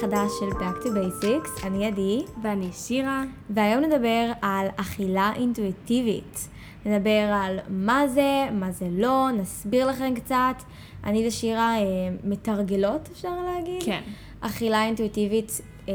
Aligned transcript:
חדש 0.00 0.30
של 0.40 0.48
Back 0.48 0.84
to 0.84 0.86
Basics, 0.86 1.66
אני 1.66 1.86
עדי, 1.86 2.24
ואני 2.42 2.72
שירה. 2.72 3.24
והיום 3.50 3.84
נדבר 3.84 4.32
על 4.42 4.66
אכילה 4.76 5.32
אינטואיטיבית. 5.36 6.48
נדבר 6.86 7.30
על 7.32 7.58
מה 7.68 8.08
זה, 8.08 8.48
מה 8.52 8.70
זה 8.72 8.88
לא, 8.90 9.28
נסביר 9.30 9.86
לכם 9.86 10.14
קצת. 10.14 10.62
אני 11.04 11.28
ושירה 11.28 11.76
אה, 11.76 11.82
מתרגלות, 12.24 13.08
אפשר 13.12 13.28
להגיד? 13.44 13.82
כן. 13.82 14.00
אכילה 14.40 14.84
אינטואיטיבית 14.84 15.60
אה, 15.88 15.94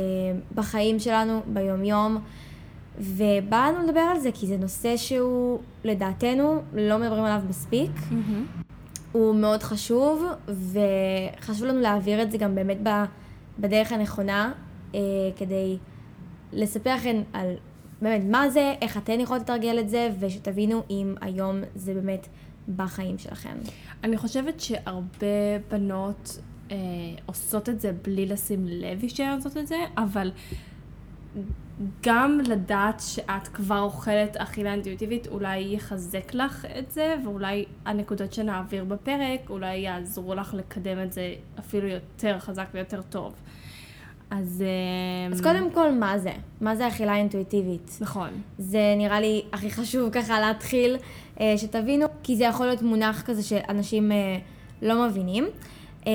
בחיים 0.55 0.99
שלנו, 0.99 1.41
ביומיום. 1.47 2.17
ובא 2.99 3.69
לנו 3.69 3.87
לדבר 3.87 3.99
על 3.99 4.19
זה 4.19 4.29
כי 4.33 4.47
זה 4.47 4.57
נושא 4.57 4.97
שהוא, 4.97 5.59
לדעתנו, 5.83 6.61
לא 6.73 6.97
מדברים 6.97 7.23
עליו 7.23 7.41
מספיק. 7.49 7.91
Mm-hmm. 7.91 8.63
הוא 9.11 9.35
מאוד 9.35 9.63
חשוב, 9.63 10.25
וחשוב 10.47 11.65
לנו 11.65 11.79
להעביר 11.79 12.21
את 12.21 12.31
זה 12.31 12.37
גם 12.37 12.55
באמת 12.55 12.77
בדרך 13.59 13.91
הנכונה, 13.91 14.53
אה, 14.95 14.99
כדי 15.35 15.77
לספר 16.53 16.95
לכם 16.95 17.21
על 17.33 17.53
באמת 18.01 18.21
מה 18.29 18.49
זה, 18.49 18.73
איך 18.81 18.97
אתן 18.97 19.19
יכולות 19.19 19.41
לתרגל 19.41 19.79
את 19.79 19.89
זה, 19.89 20.09
ושתבינו 20.19 20.83
אם 20.89 21.15
היום 21.21 21.57
זה 21.75 21.93
באמת 21.93 22.27
בחיים 22.75 23.17
שלכם. 23.17 23.57
אני 24.03 24.17
חושבת 24.17 24.59
שהרבה 24.59 25.59
בנות 25.71 26.39
אה, 26.71 26.77
עושות 27.25 27.69
את 27.69 27.81
זה 27.81 27.91
בלי 28.01 28.25
לשים 28.25 28.67
לב 28.67 29.07
שהן 29.07 29.35
עושות 29.35 29.57
את 29.57 29.67
זה, 29.67 29.75
אבל 29.97 30.31
גם 32.03 32.39
לדעת 32.47 33.01
שאת 33.05 33.47
כבר 33.47 33.79
אוכלת 33.79 34.37
אכילה 34.37 34.73
אינטואיטיבית, 34.73 35.27
אולי 35.27 35.59
יחזק 35.59 36.33
לך 36.33 36.65
את 36.79 36.91
זה, 36.91 37.15
ואולי 37.25 37.65
הנקודות 37.85 38.33
שנעביר 38.33 38.83
בפרק, 38.83 39.49
אולי 39.49 39.75
יעזרו 39.75 40.35
לך 40.35 40.53
לקדם 40.53 41.03
את 41.03 41.13
זה 41.13 41.33
אפילו 41.59 41.87
יותר 41.87 42.39
חזק 42.39 42.67
ויותר 42.73 43.01
טוב. 43.01 43.33
אז... 44.31 44.63
אז 45.31 45.41
קודם 45.41 45.71
כל, 45.71 45.91
מה 45.91 46.17
זה? 46.17 46.31
מה 46.61 46.75
זה 46.75 46.87
אכילה 46.87 47.15
אינטואיטיבית? 47.15 47.97
נכון. 48.01 48.29
זה 48.57 48.93
נראה 48.97 49.19
לי 49.19 49.41
הכי 49.53 49.71
חשוב 49.71 50.09
ככה 50.09 50.39
להתחיל, 50.39 50.97
אה, 51.39 51.53
שתבינו, 51.57 52.05
כי 52.23 52.35
זה 52.35 52.43
יכול 52.43 52.65
להיות 52.65 52.81
מונח 52.81 53.21
כזה 53.21 53.43
שאנשים 53.43 54.11
אה, 54.11 54.37
לא 54.81 55.07
מבינים. 55.07 55.45
אה, 56.07 56.11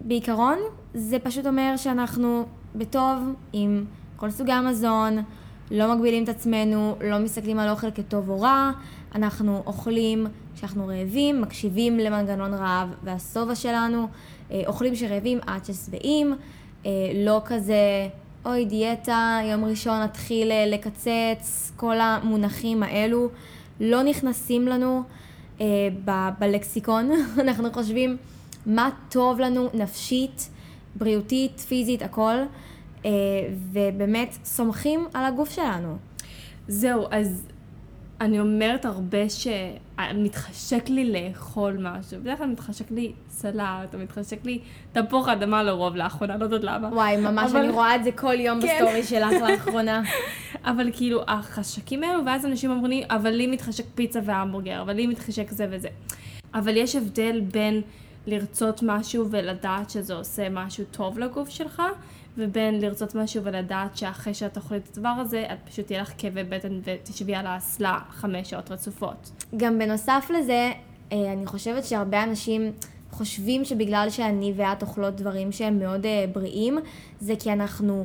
בעיקרון, 0.00 0.58
זה 0.94 1.18
פשוט 1.18 1.46
אומר 1.46 1.76
שאנחנו 1.76 2.46
בטוב 2.74 3.34
עם... 3.52 3.84
כל 4.20 4.30
סוגי 4.30 4.52
המזון, 4.52 5.18
לא 5.70 5.94
מגבילים 5.94 6.24
את 6.24 6.28
עצמנו, 6.28 6.96
לא 7.04 7.18
מסתכלים 7.18 7.58
על 7.58 7.68
אוכל 7.70 7.90
כטוב 7.90 8.30
או 8.30 8.40
רע, 8.40 8.70
אנחנו 9.14 9.62
אוכלים 9.66 10.26
כשאנחנו 10.54 10.86
רעבים, 10.86 11.40
מקשיבים 11.40 11.98
למנגנון 11.98 12.54
רעב 12.54 12.88
והשובע 13.04 13.54
שלנו, 13.54 14.08
אה, 14.50 14.62
אוכלים 14.66 14.96
שרעבים 14.96 15.38
עד 15.46 15.64
ששבעים, 15.64 16.34
אה, 16.86 16.90
לא 17.14 17.40
כזה, 17.44 18.08
אוי 18.46 18.64
דיאטה, 18.64 19.40
יום 19.44 19.64
ראשון 19.64 20.00
נתחיל 20.00 20.52
אה, 20.52 20.66
לקצץ, 20.66 21.72
כל 21.76 22.00
המונחים 22.00 22.82
האלו. 22.82 23.28
לא 23.80 24.02
נכנסים 24.02 24.68
לנו 24.68 25.02
ב- 26.04 26.28
בלקסיקון, 26.38 27.10
אנחנו 27.44 27.72
חושבים 27.72 28.16
מה 28.66 28.88
טוב 29.08 29.40
לנו 29.40 29.68
נפשית, 29.74 30.48
בריאותית, 30.94 31.60
פיזית, 31.60 32.02
הכל. 32.02 32.34
אה, 33.04 33.10
ובאמת 33.72 34.38
סומכים 34.44 35.06
על 35.14 35.24
הגוף 35.24 35.50
שלנו. 35.50 35.96
זהו, 36.68 37.06
אז 37.10 37.46
אני 38.20 38.40
אומרת 38.40 38.84
הרבה 38.84 39.18
שמתחשק 39.28 40.88
לי 40.88 41.12
לאכול 41.12 41.76
משהו. 41.80 42.20
בדרך 42.20 42.38
כלל 42.38 42.46
מתחשק 42.46 42.90
לי 42.90 43.12
סלט, 43.28 43.94
או 43.94 43.98
מתחשק 43.98 44.44
לי 44.44 44.60
תפוח 44.92 45.28
אדמה 45.28 45.62
לרוב 45.62 45.96
לאחרונה, 45.96 46.36
לא 46.36 46.44
יודעת 46.44 46.64
למה. 46.64 46.88
וואי, 46.88 47.16
ממש, 47.16 47.50
אבל... 47.50 47.60
אני 47.60 47.70
רואה 47.70 47.96
את 47.96 48.04
זה 48.04 48.12
כל 48.12 48.40
יום 48.40 48.60
כן. 48.60 48.78
בסטורי 48.80 49.02
שלך 49.02 49.32
לאחרונה. 49.48 50.02
אבל 50.64 50.90
כאילו, 50.92 51.22
החשקים 51.28 52.04
האלו, 52.04 52.26
ואז 52.26 52.46
אנשים 52.46 52.70
אומרים 52.70 52.90
לי, 52.90 53.04
אבל 53.10 53.30
לי 53.30 53.46
מתחשק 53.46 53.84
פיצה 53.94 54.20
והמבורגר, 54.24 54.82
אבל 54.82 54.92
לי 54.92 55.06
מתחשק 55.06 55.50
זה 55.50 55.66
וזה. 55.70 55.88
אבל 56.54 56.76
יש 56.76 56.96
הבדל 56.96 57.40
בין 57.40 57.82
לרצות 58.26 58.80
משהו 58.82 59.30
ולדעת 59.30 59.90
שזה 59.90 60.14
עושה 60.14 60.48
משהו 60.48 60.84
טוב 60.90 61.18
לגוף 61.18 61.48
שלך, 61.48 61.82
ובין 62.38 62.80
לרצות 62.80 63.14
משהו 63.14 63.44
ולדעת 63.44 63.96
שאחרי 63.96 64.34
שאת 64.34 64.56
אוכלת 64.56 64.88
את 64.88 64.96
הדבר 64.96 65.08
הזה, 65.08 65.46
את 65.52 65.58
פשוט 65.70 65.86
תהיה 65.86 66.02
לך 66.02 66.12
כאבי 66.18 66.44
בטן 66.44 66.80
ותשבי 66.84 67.34
על 67.34 67.46
האסלה 67.46 67.98
חמש 68.10 68.50
שעות 68.50 68.70
רצופות. 68.70 69.30
גם 69.56 69.78
בנוסף 69.78 70.30
לזה, 70.38 70.72
אה, 71.12 71.32
אני 71.32 71.46
חושבת 71.46 71.84
שהרבה 71.84 72.22
אנשים 72.22 72.72
חושבים 73.10 73.64
שבגלל 73.64 74.06
שאני 74.10 74.52
ואת 74.56 74.82
אוכלות 74.82 75.16
דברים 75.16 75.52
שהם 75.52 75.78
מאוד 75.78 76.06
אה, 76.06 76.24
בריאים, 76.32 76.78
זה 77.20 77.34
כי 77.38 77.52
אנחנו 77.52 78.04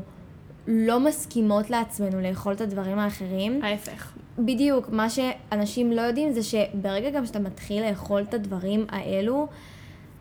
לא 0.67 0.99
מסכימות 0.99 1.69
לעצמנו 1.69 2.21
לאכול 2.21 2.53
את 2.53 2.61
הדברים 2.61 2.99
האחרים. 2.99 3.63
ההפך. 3.63 4.13
בדיוק, 4.39 4.89
מה 4.89 5.07
שאנשים 5.09 5.91
לא 5.91 6.01
יודעים 6.01 6.31
זה 6.31 6.43
שברגע 6.43 7.09
גם 7.09 7.25
שאתה 7.25 7.39
מתחיל 7.39 7.89
לאכול 7.89 8.21
את 8.21 8.33
הדברים 8.33 8.85
האלו, 8.89 9.47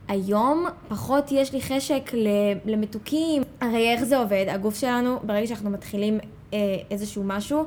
היום 0.09 0.67
פחות 0.89 1.33
יש 1.33 1.53
לי 1.53 1.61
חשק 1.61 2.11
למתוקים. 2.65 3.43
הרי 3.61 3.93
איך 3.93 4.05
זה 4.05 4.19
עובד? 4.19 4.47
הגוף 4.49 4.79
שלנו, 4.79 5.19
ברגע 5.23 5.47
שאנחנו 5.47 5.71
מתחילים 5.71 6.19
אה, 6.53 6.59
איזשהו 6.91 7.23
משהו, 7.25 7.65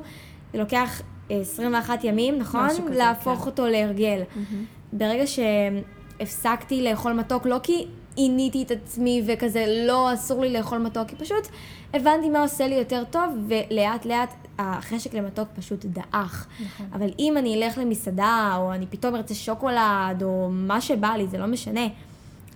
זה 0.52 0.58
לוקח 0.58 1.02
21 1.30 2.04
ימים, 2.04 2.38
נכון? 2.38 2.68
כזה, 2.70 2.82
להפוך 2.90 3.40
כן. 3.40 3.46
אותו 3.46 3.66
להרגל. 3.66 4.20
Mm-hmm. 4.22 4.54
ברגע 4.92 5.24
שהפסקתי 5.26 6.82
לאכול 6.82 7.12
מתוק, 7.12 7.46
לא 7.46 7.56
כי 7.62 7.86
עיניתי 8.16 8.62
את 8.62 8.70
עצמי 8.70 9.22
וכזה, 9.26 9.64
לא, 9.86 10.14
אסור 10.14 10.42
לי 10.42 10.52
לאכול 10.52 10.78
מתוק, 10.78 11.08
כי 11.08 11.16
פשוט 11.16 11.48
הבנתי 11.94 12.28
מה 12.28 12.42
עושה 12.42 12.66
לי 12.66 12.74
יותר 12.74 13.04
טוב, 13.10 13.22
ולאט 13.48 14.06
לאט 14.06 14.34
החשק 14.58 15.14
למתוק 15.14 15.48
פשוט 15.56 15.84
דעך. 15.84 16.46
נכון. 16.64 16.86
אבל 16.92 17.10
אם 17.18 17.36
אני 17.36 17.54
אלך 17.54 17.78
למסעדה, 17.78 18.54
או 18.56 18.72
אני 18.72 18.86
פתאום 18.86 19.14
ארצה 19.14 19.34
שוקולד, 19.34 20.22
או 20.22 20.48
מה 20.52 20.80
שבא 20.80 21.08
לי, 21.08 21.26
זה 21.26 21.38
לא 21.38 21.46
משנה. 21.46 21.86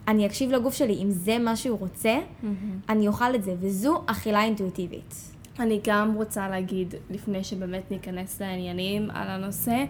אני 0.08 0.26
אקשיב 0.26 0.50
לגוף 0.50 0.74
שלי, 0.74 1.02
אם 1.02 1.10
זה 1.10 1.38
מה 1.38 1.56
שהוא 1.56 1.78
רוצה, 1.78 2.18
mm-hmm. 2.18 2.46
אני 2.88 3.08
אוכל 3.08 3.34
את 3.34 3.42
זה, 3.42 3.54
וזו 3.60 4.02
אכילה 4.06 4.44
אינטואיטיבית. 4.44 5.32
אני 5.58 5.80
גם 5.84 6.14
רוצה 6.14 6.48
להגיד, 6.48 6.94
לפני 7.10 7.44
שבאמת 7.44 7.90
ניכנס 7.90 8.40
לעניינים 8.40 9.10
על 9.10 9.28
הנושא, 9.28 9.84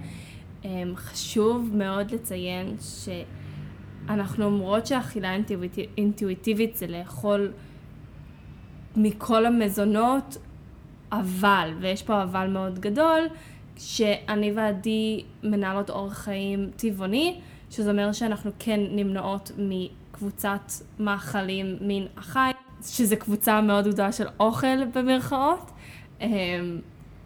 אמ, 0.64 0.92
חשוב 0.96 1.70
מאוד 1.74 2.10
לציין 2.10 2.76
שאנחנו 4.06 4.44
אומרות 4.44 4.86
שאכילה 4.86 5.36
אינטואיטיבית 5.98 6.76
זה 6.76 6.86
לאכול 6.86 7.52
מכל 8.96 9.46
המזונות, 9.46 10.36
אבל, 11.12 11.74
ויש 11.80 12.02
פה 12.02 12.22
אבל 12.22 12.46
מאוד 12.46 12.78
גדול, 12.78 13.20
שאני 13.76 14.52
ועדי 14.52 15.24
מנהלות 15.42 15.90
אורח 15.90 16.18
חיים 16.18 16.70
טבעוני, 16.76 17.40
שזה 17.70 17.90
אומר 17.90 18.12
שאנחנו 18.12 18.50
כן 18.58 18.80
נמנעות 18.90 19.50
קבוצת 20.22 20.72
מאכלים 20.98 21.76
מין 21.80 22.06
החי, 22.16 22.50
שזה 22.84 23.16
קבוצה 23.16 23.60
מאוד 23.60 23.88
גדולה 23.88 24.12
של 24.12 24.26
אוכל 24.40 24.84
במרכאות. 24.94 25.70
אמ, 26.20 26.28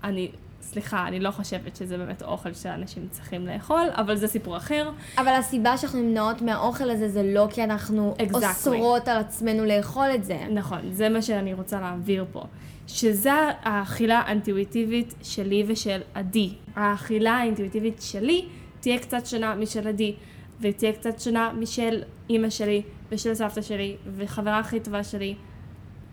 אני, 0.05 0.31
סליחה, 0.63 1.09
אני 1.09 1.21
לא 1.21 1.31
חושבת 1.31 1.77
שזה 1.77 1.99
באמת 1.99 2.23
אוכל 2.23 2.55
שאנשים 2.55 3.09
צריכים 3.11 3.47
לאכול, 3.47 3.83
אבל 3.93 4.17
זה 4.17 4.29
סיפור 4.29 4.57
אחר. 4.57 4.91
אבל 5.19 5.29
הסיבה 5.29 5.77
שאנחנו 5.77 6.03
נמנעות 6.03 6.43
מהאוכל 6.43 6.91
הזה 6.91 7.09
זה 7.09 7.23
לא 7.23 7.49
כי 7.51 7.65
אנחנו 7.65 8.15
exactly. 8.19 8.35
אוסרות 8.35 9.09
על 9.09 9.19
עצמנו 9.19 9.65
לאכול 9.65 10.09
את 10.15 10.25
זה. 10.25 10.39
נכון, 10.51 10.81
זה 10.93 11.09
מה 11.09 11.23
שאני 11.23 11.55
רוצה 11.55 11.81
להעביר 11.81 12.25
פה. 12.33 12.45
שזה 12.87 13.33
האכילה 13.63 14.19
האינטואיטיבית 14.19 15.15
שלי 15.23 15.65
ושל 15.67 16.01
עדי. 16.15 16.51
האכילה 16.77 17.33
האינטואיטיבית 17.33 18.03
שלי 18.03 18.45
תהיה 18.81 18.99
קצת 18.99 19.27
שונה 19.27 19.55
משל 19.55 19.89
עדי. 19.89 20.15
ותהיה 20.61 20.93
קצת 20.93 21.21
שונה 21.21 21.53
משל 21.53 22.03
אימא 22.31 22.51
שלי 22.51 22.83
ושל 23.11 23.35
סבתא 23.35 23.63
שלי 23.63 23.97
וחברה 24.17 24.59
הכי 24.59 24.81
טובה 24.81 25.05
שלי 25.05 25.35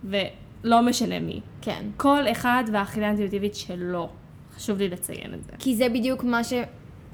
ולא 0.03 0.81
משנה 0.81 1.19
מי. 1.19 1.41
כן. 1.61 1.85
כל 1.97 2.23
אחד 2.31 2.63
והאכילה 2.73 3.05
האינטואיטיבית 3.05 3.55
שלו. 3.55 4.09
חשוב 4.55 4.77
לי 4.77 4.89
לציין 4.89 5.33
את 5.33 5.43
זה. 5.43 5.51
כי 5.59 5.75
זה 5.75 5.89
בדיוק 5.89 6.23
מה, 6.23 6.43
ש... 6.43 6.53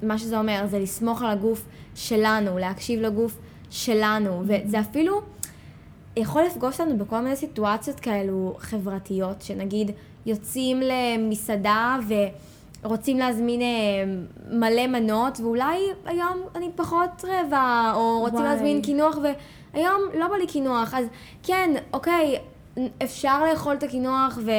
מה 0.02 0.18
שזה 0.18 0.38
אומר, 0.38 0.66
זה 0.66 0.78
לסמוך 0.78 1.22
על 1.22 1.30
הגוף 1.30 1.66
שלנו, 1.94 2.58
להקשיב 2.58 3.00
לגוף 3.00 3.38
שלנו, 3.70 4.42
mm-hmm. 4.42 4.66
וזה 4.66 4.80
אפילו 4.80 5.20
יכול 6.16 6.42
לפגוש 6.42 6.80
אותנו 6.80 6.98
בכל 6.98 7.20
מיני 7.20 7.36
סיטואציות 7.36 8.00
כאלו 8.00 8.56
חברתיות, 8.58 9.42
שנגיד 9.42 9.90
יוצאים 10.26 10.80
למסעדה 10.80 11.98
ו... 12.08 12.14
רוצים 12.84 13.18
להזמין 13.18 13.60
אה, 13.62 13.66
מלא 14.50 14.86
מנות, 14.86 15.40
ואולי 15.40 15.78
היום 16.04 16.38
אני 16.54 16.70
פחות 16.76 17.24
רבע, 17.24 17.92
או 17.94 18.18
רוצים 18.20 18.38
וואי. 18.38 18.48
להזמין 18.48 18.82
קינוח, 18.82 19.18
והיום 19.22 20.00
לא 20.18 20.28
בא 20.28 20.36
לי 20.36 20.46
קינוח, 20.46 20.94
אז 20.94 21.06
כן, 21.42 21.70
אוקיי, 21.92 22.38
אפשר 23.02 23.44
לאכול 23.44 23.74
את 23.74 23.82
הקינוח, 23.82 24.38
ו... 24.44 24.50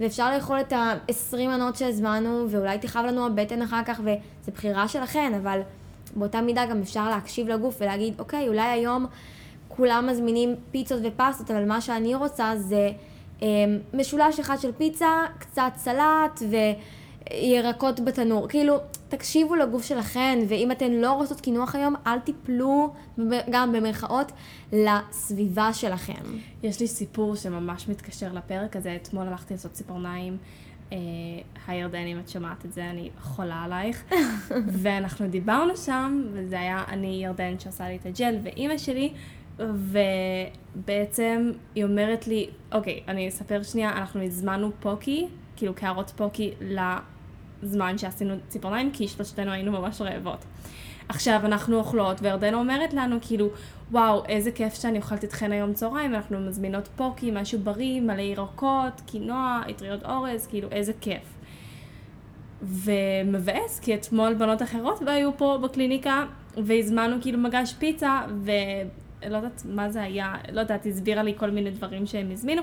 ואפשר 0.00 0.34
לאכול 0.34 0.60
את 0.60 0.72
ה-20 0.72 1.36
מנות 1.36 1.76
שהזמנו, 1.76 2.46
ואולי 2.50 2.78
תכאב 2.78 3.04
לנו 3.04 3.26
הבטן 3.26 3.62
אחר 3.62 3.82
כך, 3.86 4.00
וזו 4.00 4.52
בחירה 4.54 4.88
שלכן, 4.88 5.32
אבל 5.42 5.60
באותה 6.16 6.40
מידה 6.40 6.66
גם 6.66 6.80
אפשר 6.80 7.08
להקשיב 7.08 7.48
לגוף 7.48 7.76
ולהגיד, 7.80 8.14
אוקיי, 8.20 8.48
אולי 8.48 8.68
היום 8.68 9.06
כולם 9.68 10.06
מזמינים 10.10 10.54
פיצות 10.70 11.00
ופסטות, 11.04 11.50
אבל 11.50 11.64
מה 11.64 11.80
שאני 11.80 12.14
רוצה 12.14 12.52
זה 12.56 12.90
משולש 13.94 14.40
אחד 14.40 14.56
של 14.58 14.72
פיצה, 14.72 15.24
קצת 15.38 15.72
סלט 15.76 16.42
וירקות 17.32 18.00
בתנור. 18.00 18.48
כאילו, 18.48 18.76
תקשיבו 19.08 19.54
לגוף 19.54 19.84
שלכם, 19.84 20.38
ואם 20.48 20.72
אתן 20.72 20.92
לא 20.92 21.12
רוצות 21.12 21.40
קינוח 21.40 21.74
היום, 21.74 21.94
אל 22.06 22.18
תיפלו, 22.18 22.92
גם 23.50 23.72
במרכאות, 23.72 24.32
לסביבה 24.72 25.72
שלכם. 25.72 26.22
יש 26.62 26.80
לי 26.80 26.86
סיפור 26.86 27.36
שממש 27.36 27.88
מתקשר 27.88 28.32
לפרק 28.32 28.76
הזה. 28.76 28.96
אתמול 29.02 29.28
הלכתי 29.28 29.54
לעשות 29.54 29.72
ציפורניים. 29.72 30.36
אה, 30.92 31.74
ירדן, 31.74 32.06
אם 32.06 32.18
את 32.18 32.28
שומעת 32.28 32.64
את 32.64 32.72
זה, 32.72 32.90
אני 32.90 33.10
חולה 33.20 33.62
עלייך. 33.64 34.04
ואנחנו 34.82 35.28
דיברנו 35.28 35.76
שם, 35.76 36.22
וזה 36.32 36.60
היה 36.60 36.84
אני 36.88 37.20
ירדן 37.24 37.58
שעושה 37.58 37.88
לי 37.88 37.96
את 37.96 38.06
הג'ל, 38.06 38.36
ואימא 38.42 38.78
שלי, 38.78 39.12
ובעצם 39.58 41.52
היא 41.74 41.84
אומרת 41.84 42.26
לי, 42.28 42.50
אוקיי, 42.72 43.00
אני 43.08 43.28
אספר 43.28 43.62
שנייה, 43.62 43.92
אנחנו 43.92 44.22
הזמנו 44.22 44.70
פוקי, 44.80 45.26
כאילו 45.58 45.74
קערות 45.74 46.12
פוקי, 46.16 46.50
לזמן 47.62 47.98
שעשינו 47.98 48.34
ציפורניים, 48.48 48.90
כי 48.92 49.08
שלושתנו 49.08 49.50
היינו 49.50 49.72
ממש 49.72 50.00
רעבות. 50.00 50.44
עכשיו 51.08 51.40
אנחנו 51.44 51.76
אוכלות, 51.76 52.22
וירדנה 52.22 52.56
אומרת 52.56 52.94
לנו 52.94 53.16
כאילו, 53.20 53.48
וואו, 53.90 54.24
איזה 54.24 54.52
כיף 54.52 54.74
שאני 54.74 54.98
אוכלת 54.98 55.22
איתכן 55.22 55.52
היום 55.52 55.72
צהריים, 55.72 56.14
אנחנו 56.14 56.40
מזמינות 56.40 56.88
פוקי, 56.96 57.30
משהו 57.30 57.58
בריא, 57.58 58.00
מלא 58.00 58.20
ירקות, 58.20 59.00
קינוע, 59.06 59.60
אטריות 59.70 60.04
אורז, 60.04 60.46
כאילו, 60.46 60.68
איזה 60.70 60.92
כיף. 61.00 61.22
ומבאס, 62.62 63.80
כי 63.80 63.94
אתמול 63.94 64.34
בנות 64.34 64.62
אחרות 64.62 65.02
לא 65.02 65.10
היו 65.10 65.36
פה 65.36 65.58
בקליניקה, 65.62 66.24
והזמנו 66.56 67.16
כאילו 67.20 67.38
מגש 67.38 67.74
פיצה, 67.78 68.20
ו... 68.44 68.50
לא 69.30 69.36
יודעת 69.36 69.62
מה 69.68 69.90
זה 69.90 70.02
היה, 70.02 70.34
לא 70.52 70.60
יודעת, 70.60 70.86
הסבירה 70.86 71.22
לי 71.22 71.34
כל 71.36 71.50
מיני 71.50 71.70
דברים 71.70 72.06
שהם 72.06 72.30
הזמינו, 72.30 72.62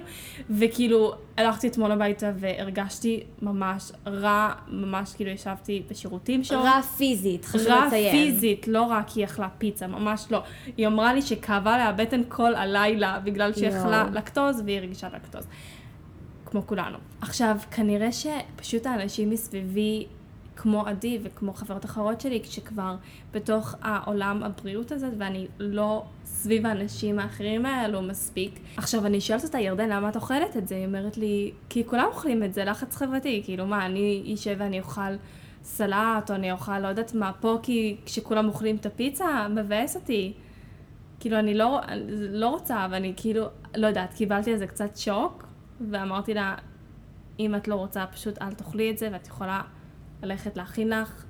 וכאילו 0.50 1.14
הלכתי 1.38 1.68
אתמול 1.68 1.92
הביתה 1.92 2.32
והרגשתי 2.36 3.24
ממש 3.42 3.92
רע, 4.08 4.54
ממש 4.68 5.14
כאילו 5.14 5.32
ישבתי 5.32 5.84
בשירותים 5.90 6.44
שם. 6.44 6.56
רע 6.56 6.82
פיזית, 6.82 7.46
חשוב 7.46 7.68
רע 7.68 7.86
לציין. 7.86 8.06
רע 8.06 8.12
פיזית, 8.12 8.68
לא 8.68 8.82
רק 8.82 9.10
היא 9.10 9.26
אכלה 9.26 9.50
פיצה, 9.58 9.88
ממש 9.88 10.26
לא. 10.32 10.44
היא 10.78 10.88
אמרה 10.88 11.14
לי 11.14 11.22
שכאבה 11.22 11.78
לה 11.78 11.86
הבטן 11.86 12.22
כל 12.28 12.56
הלילה 12.56 13.20
בגלל 13.24 13.54
שהיא 13.54 13.70
אכלה 13.70 14.10
לקטוז 14.14 14.62
והיא 14.66 14.80
רגישה 14.80 15.08
לקטוז. 15.14 15.48
כמו 16.46 16.68
כולנו. 16.68 16.98
עכשיו, 17.22 17.58
כנראה 17.72 18.10
שפשוט 18.12 18.86
האנשים 18.86 19.30
מסביבי 19.30 20.06
כמו 20.56 20.88
עדי 20.88 21.20
וכמו 21.24 21.54
חברות 21.54 21.86
אחרות 21.86 22.22
שלי, 22.22 22.42
כשכבר 22.44 22.96
בתוך 23.32 23.76
העולם 23.82 24.44
הבריאות 24.44 24.92
הזאת, 24.92 25.14
ואני 25.18 25.48
לא 25.60 26.04
סביב 26.46 26.66
האנשים 26.66 27.20
האחרים 27.20 27.66
האלו 27.66 28.02
מספיק. 28.02 28.60
עכשיו, 28.78 29.06
אני 29.06 29.22
שואלת 29.22 29.44
אותה, 29.44 29.60
ירדן, 29.60 29.90
למה 29.90 30.10
את 30.10 30.16
אוכלת 30.16 30.58
את 30.58 30.68
זה? 30.68 30.76
היא 30.76 30.86
אומרת 30.86 31.18
לי, 31.18 31.52
כי 31.70 31.84
כולם 31.86 32.06
אוכלים 32.06 32.44
את 32.44 32.54
זה, 32.54 32.66
לחץ 32.66 32.96
חברתי. 32.96 33.42
כאילו, 33.46 33.66
מה, 33.66 33.86
אני 33.86 34.34
אשב 34.34 34.56
ואני 34.60 34.80
אוכל 34.80 35.02
סלט, 35.64 36.30
או 36.30 36.36
אני 36.36 36.52
אוכל, 36.52 36.80
לא 36.80 36.88
יודעת 36.88 37.14
מה, 37.14 37.32
פה, 37.40 37.60
כי 37.64 37.98
כשכולם 38.06 38.48
אוכלים 38.48 38.76
את 38.76 38.86
הפיצה, 38.86 39.48
מבאס 39.48 39.96
אותי. 39.96 40.34
כאילו, 41.20 41.40
אני 41.40 41.54
לא, 41.54 41.80
לא 42.30 42.50
רוצה, 42.50 42.88
ואני 42.92 43.14
כאילו, 43.18 43.46
לא 43.76 43.88
יודעת, 43.88 44.14
קיבלתי 44.14 44.52
על 44.52 44.58
זה 44.58 44.68
קצת 44.68 44.98
שוק, 44.98 45.48
ואמרתי 45.92 46.34
לה, 46.34 46.56
אם 47.40 47.56
את 47.56 47.68
לא 47.68 47.76
רוצה, 47.76 48.06
פשוט 48.06 48.42
אל 48.42 48.54
תאכלי 48.54 48.92
את 48.92 48.98
זה, 48.98 49.10
ואת 49.12 49.28
יכולה 49.28 49.62
ללכת 50.24 50.58
להכין 50.58 50.90
לך, 50.90 51.26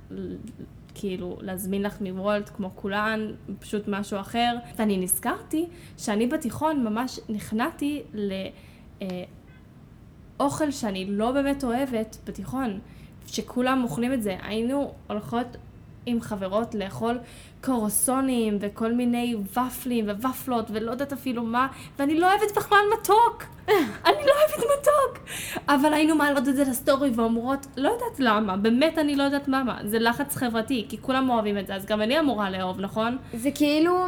כאילו 0.96 1.38
להזמין 1.42 1.84
לך 1.84 2.02
מוולט 2.02 2.50
כמו 2.50 2.72
כולן, 2.76 3.32
פשוט 3.60 3.88
משהו 3.88 4.20
אחר. 4.20 4.56
ואני 4.76 4.98
נזכרתי 4.98 5.66
שאני 5.98 6.28
בתיכון 6.28 6.84
ממש 6.84 7.20
נכנעתי 7.30 8.04
לאוכל 10.40 10.72
שאני 10.72 11.06
לא 11.06 11.32
באמת 11.32 11.64
אוהבת 11.64 12.18
בתיכון, 12.26 12.80
שכולם 13.26 13.84
אוכלים 13.84 14.14
את 14.14 14.24
זה. 14.24 14.38
היינו 14.42 14.94
הולכות 15.08 15.58
עם 16.06 16.22
חברות 16.22 16.76
לאכול 16.76 17.20
קורסונים 17.66 18.58
וכל 18.62 18.92
מיני 18.92 19.36
ופלים 19.36 20.10
וופלות 20.10 20.66
ולא 20.74 20.92
יודעת 20.92 21.14
אפילו 21.14 21.44
מה, 21.44 21.68
ואני 22.00 22.20
לא 22.20 22.32
אוהבת 22.32 22.56
בכלל 22.56 22.80
מתוק. 23.00 23.44
אני 24.08 24.26
לא 24.26 24.32
אוהבת 24.40 24.66
מתוק. 24.80 25.26
אבל 25.68 25.94
היינו 25.94 26.16
מעלות 26.16 26.48
את 26.48 26.56
זה 26.56 26.64
לסטורי 26.64 27.10
ואומרות, 27.16 27.68
לא 27.78 27.90
יודעת 27.90 28.20
למה, 28.20 28.58
באמת 28.58 28.98
אני 28.98 29.16
לא 29.16 29.24
יודעת 29.24 29.48
למה. 29.48 29.78
זה 29.86 30.00
לחץ 30.00 30.36
חברתי, 30.36 30.86
כי 30.90 30.98
כולם 31.02 31.30
אוהבים 31.30 31.58
את 31.58 31.68
זה, 31.68 31.76
אז 31.76 31.86
גם 31.86 32.02
אני 32.02 32.20
אמורה 32.20 32.50
לאהוב, 32.50 32.80
נכון? 32.80 33.18
זה 33.34 33.52
כאילו... 33.52 34.06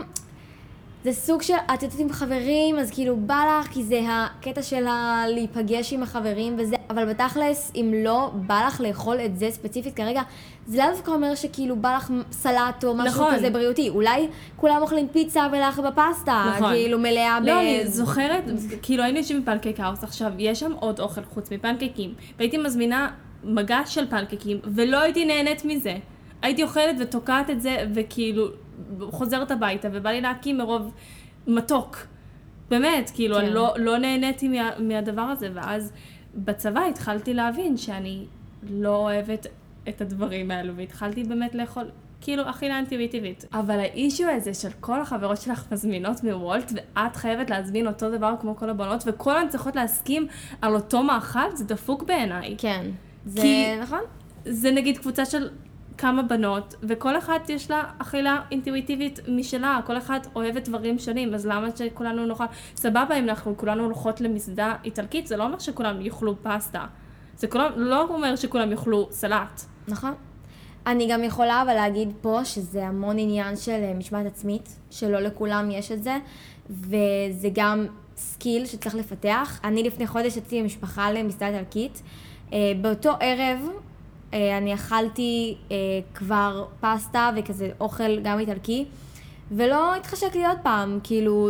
זה 1.07 1.13
סוג 1.13 1.41
של, 1.41 1.53
את 1.73 1.83
יוצאת 1.83 1.99
עם 1.99 2.11
חברים, 2.11 2.79
אז 2.79 2.91
כאילו 2.91 3.17
בא 3.17 3.59
לך, 3.61 3.67
כי 3.67 3.83
זה 3.83 4.01
הקטע 4.09 4.61
של 4.61 4.85
להיפגש 5.27 5.93
עם 5.93 6.03
החברים 6.03 6.55
וזה, 6.59 6.75
אבל 6.89 7.05
בתכלס, 7.05 7.71
אם 7.75 7.93
לא 8.03 8.31
בא 8.33 8.63
לך 8.67 8.81
לאכול 8.81 9.17
את 9.25 9.37
זה 9.37 9.51
ספציפית 9.51 9.95
כרגע, 9.95 10.21
זה 10.65 10.77
לאו 10.77 10.85
דווקא 10.91 11.11
אומר 11.11 11.35
שכאילו 11.35 11.75
בא 11.75 11.95
לך 11.95 12.11
סלט 12.31 12.83
או 12.83 12.95
משהו 12.95 13.21
נכון. 13.21 13.35
כזה 13.35 13.49
בריאותי. 13.49 13.89
אולי 13.89 14.27
כולם 14.55 14.81
אוכלים 14.81 15.07
פיצה 15.07 15.47
ולך 15.51 15.79
בפסטה, 15.79 16.53
נכון. 16.55 16.73
כאילו 16.73 16.99
מלאה 16.99 17.39
לא, 17.39 17.45
ב... 17.45 17.47
לא, 17.47 17.61
אני 17.61 17.87
זוכרת, 17.87 18.43
כאילו 18.81 19.03
היינו 19.03 19.17
יושבים 19.17 19.41
בפנקייק 19.41 19.79
האוס, 19.79 20.03
עכשיו, 20.03 20.31
יש 20.37 20.59
שם 20.59 20.71
עוד 20.79 20.99
אוכל 20.99 21.21
חוץ 21.33 21.51
מפנקייקים, 21.51 22.13
והייתי 22.37 22.57
מזמינה 22.57 23.09
מגש 23.43 23.95
של 23.95 24.07
פנקייקים, 24.09 24.59
ולא 24.63 25.01
הייתי 25.01 25.25
נהנית 25.25 25.65
מזה. 25.65 25.97
הייתי 26.41 26.63
אוכלת 26.63 26.95
ותוקעת 26.99 27.49
את 27.49 27.61
זה, 27.61 27.77
וכאילו... 27.93 28.47
חוזרת 29.11 29.51
הביתה 29.51 29.87
ובא 29.91 30.09
לי 30.09 30.21
להקים 30.21 30.57
מרוב 30.57 30.91
מתוק. 31.47 31.97
באמת, 32.69 33.11
כאילו, 33.15 33.35
כן. 33.35 33.41
אני 33.41 33.53
לא, 33.53 33.73
לא 33.77 33.97
נהניתי 33.97 34.47
מה, 34.47 34.69
מהדבר 34.79 35.21
הזה, 35.21 35.49
ואז 35.53 35.93
בצבא 36.35 36.81
התחלתי 36.81 37.33
להבין 37.33 37.77
שאני 37.77 38.25
לא 38.69 38.95
אוהבת 38.95 39.47
את 39.89 40.01
הדברים 40.01 40.51
האלו, 40.51 40.75
והתחלתי 40.75 41.23
באמת 41.23 41.55
לאכול, 41.55 41.85
כאילו, 42.21 42.49
אכילה 42.49 42.77
אינטואיטיבית. 42.77 43.45
אבל 43.53 43.79
האישו 43.79 44.23
הזה 44.29 44.53
של 44.53 44.69
כל 44.79 45.01
החברות 45.01 45.41
שלך 45.41 45.65
מזמינות 45.71 46.23
מוולט, 46.23 46.71
ואת 46.75 47.15
חייבת 47.15 47.49
להזמין 47.49 47.87
אותו 47.87 48.11
דבר 48.11 48.33
כמו 48.41 48.55
כל 48.55 48.69
הבנות, 48.69 49.03
וכולן 49.05 49.49
צריכות 49.49 49.75
להסכים 49.75 50.27
על 50.61 50.75
אותו 50.75 51.03
מאכל, 51.03 51.55
זה 51.55 51.65
דפוק 51.65 52.03
בעיניי. 52.03 52.55
כן. 52.57 52.91
זה 53.25 53.41
כי 53.41 53.75
נכון? 53.81 54.01
זה 54.45 54.71
נגיד 54.71 54.97
קבוצה 54.97 55.25
של 55.25 55.49
כמה 55.97 56.23
בנות, 56.23 56.75
וכל 56.83 57.17
אחת 57.17 57.49
יש 57.49 57.71
לה 57.71 57.83
אכילה 57.97 58.41
אינטואיטיבית 58.51 59.19
משלה, 59.27 59.79
כל 59.85 59.97
אחת 59.97 60.27
אוהבת 60.35 60.67
דברים 60.67 60.99
שונים, 60.99 61.33
אז 61.33 61.45
למה 61.45 61.67
שכולנו 61.75 62.25
נאכל? 62.25 62.43
סבבה 62.75 63.19
אם 63.19 63.29
אנחנו 63.29 63.57
כולנו 63.57 63.83
הולכות 63.83 64.21
למסעדה 64.21 64.75
איטלקית, 64.83 65.27
זה 65.27 65.37
לא 65.37 65.43
אומר 65.43 65.59
שכולם 65.59 66.01
יאכלו 66.01 66.35
פסטה. 66.43 66.85
זה 67.37 67.47
כולם, 67.47 67.71
לא 67.75 68.03
אומר 68.03 68.35
שכולם 68.35 68.71
יאכלו 68.71 69.07
סלט. 69.11 69.61
נכון. 69.87 70.13
אני 70.87 71.07
גם 71.11 71.23
יכולה 71.23 71.61
אבל 71.61 71.73
להגיד 71.73 72.13
פה 72.21 72.45
שזה 72.45 72.87
המון 72.87 73.19
עניין 73.19 73.55
של 73.55 73.71
אה, 73.71 73.93
משמעת 73.93 74.25
עצמית, 74.25 74.79
שלא 74.89 75.19
לכולם 75.19 75.71
יש 75.71 75.91
את 75.91 76.03
זה, 76.03 76.17
וזה 76.69 77.49
גם 77.53 77.85
skill 78.17 78.65
שצריך 78.65 78.95
לפתח. 78.95 79.59
אני 79.63 79.83
לפני 79.83 80.07
חודש 80.07 80.37
יצאתי 80.37 80.61
במשפחה 80.61 81.11
למסעדה 81.11 81.59
איטלקית. 81.59 82.01
אה, 82.53 82.71
באותו 82.81 83.11
ערב 83.19 83.69
אני 84.33 84.73
אכלתי 84.73 85.57
אה, 85.71 85.75
כבר 86.13 86.65
פסטה 86.79 87.31
וכזה 87.35 87.69
אוכל 87.79 88.19
גם 88.19 88.39
איטלקי, 88.39 88.85
ולא 89.51 89.95
התחשק 89.95 90.35
לי 90.35 90.45
עוד 90.45 90.57
פעם, 90.63 90.99
כאילו, 91.03 91.49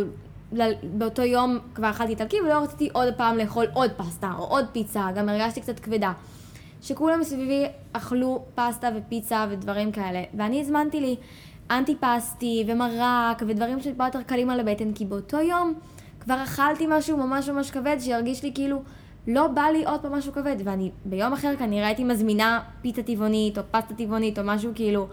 באותו 0.82 1.22
יום 1.22 1.58
כבר 1.74 1.90
אכלתי 1.90 2.10
איטלקי 2.10 2.40
ולא 2.40 2.62
רציתי 2.62 2.88
עוד 2.92 3.14
פעם 3.16 3.38
לאכול 3.38 3.66
עוד 3.72 3.90
פסטה 3.96 4.32
או 4.38 4.44
עוד 4.44 4.64
פיצה, 4.72 5.08
גם 5.14 5.28
הרגשתי 5.28 5.60
קצת 5.60 5.80
כבדה. 5.80 6.12
שכולם 6.82 7.20
מסביבי 7.20 7.64
אכלו 7.92 8.44
פסטה 8.54 8.88
ופיצה 8.96 9.46
ודברים 9.50 9.92
כאלה, 9.92 10.22
ואני 10.34 10.60
הזמנתי 10.60 11.00
לי 11.00 11.16
אנטי 11.70 11.96
פסטי 12.00 12.64
ומרק 12.66 13.42
ודברים 13.46 13.80
שטיפה 13.80 14.04
יותר 14.04 14.22
קלים 14.22 14.50
על 14.50 14.60
הבטן, 14.60 14.92
כי 14.92 15.04
באותו 15.04 15.40
יום 15.40 15.74
כבר 16.20 16.42
אכלתי 16.42 16.86
משהו 16.88 17.16
ממש 17.16 17.48
ממש 17.48 17.70
כבד 17.70 17.96
שירגיש 18.00 18.42
לי 18.42 18.52
כאילו 18.54 18.82
לא 19.28 19.46
בא 19.46 19.62
לי 19.62 19.84
עוד 19.84 20.00
פעם 20.00 20.12
משהו 20.12 20.32
כבד, 20.32 20.56
ואני 20.64 20.90
ביום 21.04 21.32
אחר 21.32 21.56
כנראה 21.58 21.86
הייתי 21.86 22.04
מזמינה 22.04 22.60
פיצה 22.82 23.02
טבעונית, 23.02 23.58
או 23.58 23.62
פסטה 23.70 23.94
טבעונית, 23.94 24.38
או 24.38 24.44
משהו 24.44 24.72
כאילו 24.74 25.06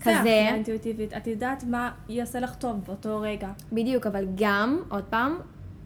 כזה. 0.00 0.12
זה 0.12 0.20
אכילה 0.20 0.54
אינטואיטיבית. 0.54 1.12
את 1.12 1.26
יודעת 1.26 1.64
מה 1.64 1.90
יעשה 2.08 2.40
לך 2.40 2.54
טוב 2.54 2.80
באותו 2.86 3.20
רגע. 3.20 3.48
בדיוק, 3.72 4.06
אבל 4.06 4.26
גם, 4.34 4.82
עוד 4.88 5.04
פעם, 5.04 5.38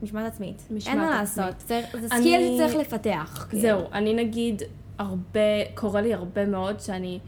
משמעת 0.02 0.26
עצמית. 0.32 0.62
משמעת 0.70 0.76
עצמית. 0.76 0.88
אין 0.88 0.98
מה 0.98 1.10
לעשות. 1.10 1.56
צריך, 1.58 1.96
זה 2.00 2.08
skill 2.08 2.34
אני... 2.34 2.54
שצריך 2.56 2.74
לפתח. 2.74 3.46
כאילו. 3.50 3.62
זהו, 3.62 3.80
אני 3.92 4.14
נגיד, 4.14 4.62
הרבה, 4.98 5.40
קורה 5.74 6.00
לי 6.00 6.14
הרבה 6.14 6.46
מאוד 6.46 6.80
שאני... 6.80 7.18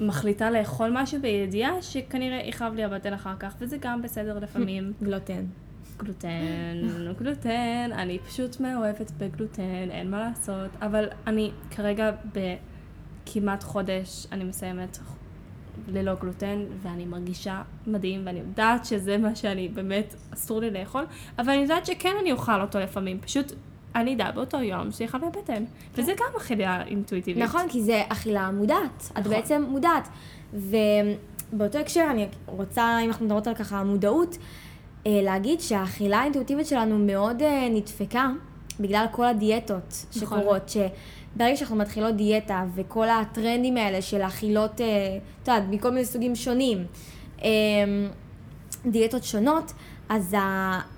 מחליטה 0.00 0.50
לאכול 0.50 0.90
משהו 0.92 1.20
בידיעה 1.20 1.82
שכנראה 1.82 2.40
יכאב 2.44 2.74
לי 2.74 2.84
הבטן 2.84 3.12
אחר 3.12 3.34
כך, 3.38 3.54
וזה 3.58 3.76
גם 3.80 4.02
בסדר 4.02 4.38
לפעמים. 4.38 4.92
גלוטן. 5.02 5.44
גלוטן, 6.04 7.14
גלוטן, 7.18 7.90
אני 7.92 8.18
פשוט 8.18 8.60
מאוהבת 8.60 9.10
בגלוטן, 9.18 9.90
אין 9.90 10.10
מה 10.10 10.20
לעשות, 10.20 10.70
אבל 10.82 11.08
אני 11.26 11.50
כרגע 11.70 12.10
בכמעט 12.32 13.62
חודש, 13.62 14.26
אני 14.32 14.44
מסיימת 14.44 14.98
ללא 15.88 16.14
גלוטן, 16.14 16.64
ואני 16.82 17.04
מרגישה 17.04 17.62
מדהים, 17.86 18.22
ואני 18.26 18.38
יודעת 18.38 18.84
שזה 18.84 19.18
מה 19.18 19.36
שאני 19.36 19.68
באמת, 19.68 20.14
אסור 20.34 20.60
לי 20.60 20.70
לאכול, 20.70 21.04
אבל 21.38 21.52
אני 21.52 21.62
יודעת 21.62 21.86
שכן 21.86 22.12
אני 22.20 22.32
אוכל 22.32 22.60
אותו 22.60 22.78
לפעמים, 22.78 23.20
פשוט 23.20 23.52
אני 23.94 24.14
אדע 24.14 24.30
באותו 24.30 24.56
יום 24.56 24.90
שיכאב 24.90 25.24
לי 25.24 25.30
בטן. 25.42 25.64
וזה 25.94 26.12
גם 26.12 26.36
אכילה 26.36 26.82
אינטואיטיבית. 26.86 27.42
נכון, 27.42 27.62
כי 27.68 27.82
זה 27.82 28.02
אכילה 28.08 28.50
מודעת. 28.50 29.10
את 29.12 29.18
נכון. 29.18 29.32
בעצם 29.32 29.64
מודעת. 29.68 30.08
ובאותו 30.52 31.78
הקשר 31.78 32.06
אני 32.10 32.28
רוצה, 32.46 32.98
אם 33.04 33.08
אנחנו 33.08 33.26
מדברות 33.26 33.46
על 33.46 33.54
ככה 33.54 33.84
מודעות, 33.84 34.38
להגיד 35.06 35.60
שהאכילה 35.60 36.18
האינטואיטיבית 36.18 36.66
שלנו 36.66 36.98
מאוד 36.98 37.42
אה, 37.42 37.68
נדפקה 37.70 38.30
בגלל 38.80 39.06
כל 39.10 39.24
הדיאטות 39.24 40.06
נכון. 40.16 40.38
שקורות. 40.38 40.68
שברגע 40.68 41.56
שאנחנו 41.56 41.76
מתחילות 41.76 42.16
דיאטה 42.16 42.64
וכל 42.74 43.08
הטרנדים 43.08 43.76
האלה 43.76 44.02
של 44.02 44.22
אכילות, 44.22 44.80
אה, 44.80 44.86
את 45.42 45.48
יודעת, 45.48 45.62
מכל 45.70 45.90
מיני 45.90 46.04
סוגים 46.04 46.34
שונים, 46.34 46.84
אה, 47.42 47.48
דיאטות 48.86 49.24
שונות, 49.24 49.72
אז 50.08 50.36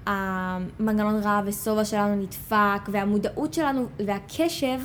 המנגנון 0.07 1.21
רעב 1.23 1.45
ושובע 1.47 1.85
שלנו 1.85 2.23
נדפק, 2.23 2.89
והמודעות 2.89 3.55
שלנו 3.55 3.87
והקשב 4.07 4.81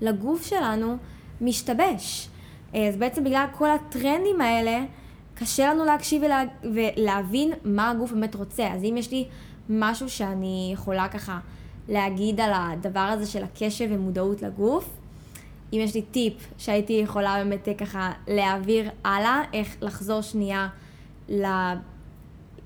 לגוף 0.00 0.46
שלנו 0.46 0.96
משתבש. 1.40 2.28
אה, 2.74 2.88
אז 2.88 2.96
בעצם 2.96 3.24
בגלל 3.24 3.46
כל 3.52 3.70
הטרנדים 3.70 4.40
האלה, 4.40 4.80
קשה 5.40 5.74
לנו 5.74 5.84
להקשיב 5.84 6.22
ולה, 6.22 6.42
ולהבין 6.62 7.52
מה 7.64 7.90
הגוף 7.90 8.12
באמת 8.12 8.34
רוצה. 8.34 8.68
אז 8.72 8.84
אם 8.84 8.94
יש 8.96 9.10
לי 9.10 9.24
משהו 9.68 10.10
שאני 10.10 10.70
יכולה 10.72 11.08
ככה 11.08 11.38
להגיד 11.88 12.40
על 12.40 12.50
הדבר 12.54 13.00
הזה 13.00 13.26
של 13.26 13.44
הקשב 13.44 13.86
ומודעות 13.90 14.42
לגוף, 14.42 14.90
אם 15.72 15.78
יש 15.82 15.94
לי 15.94 16.02
טיפ 16.02 16.34
שהייתי 16.58 16.92
יכולה 16.92 17.36
באמת 17.44 17.68
אה, 17.68 17.74
ככה 17.74 18.12
להעביר 18.28 18.90
הלאה, 19.04 19.42
איך 19.52 19.76
לחזור 19.80 20.20
שנייה 20.20 20.68
ל... 21.28 21.44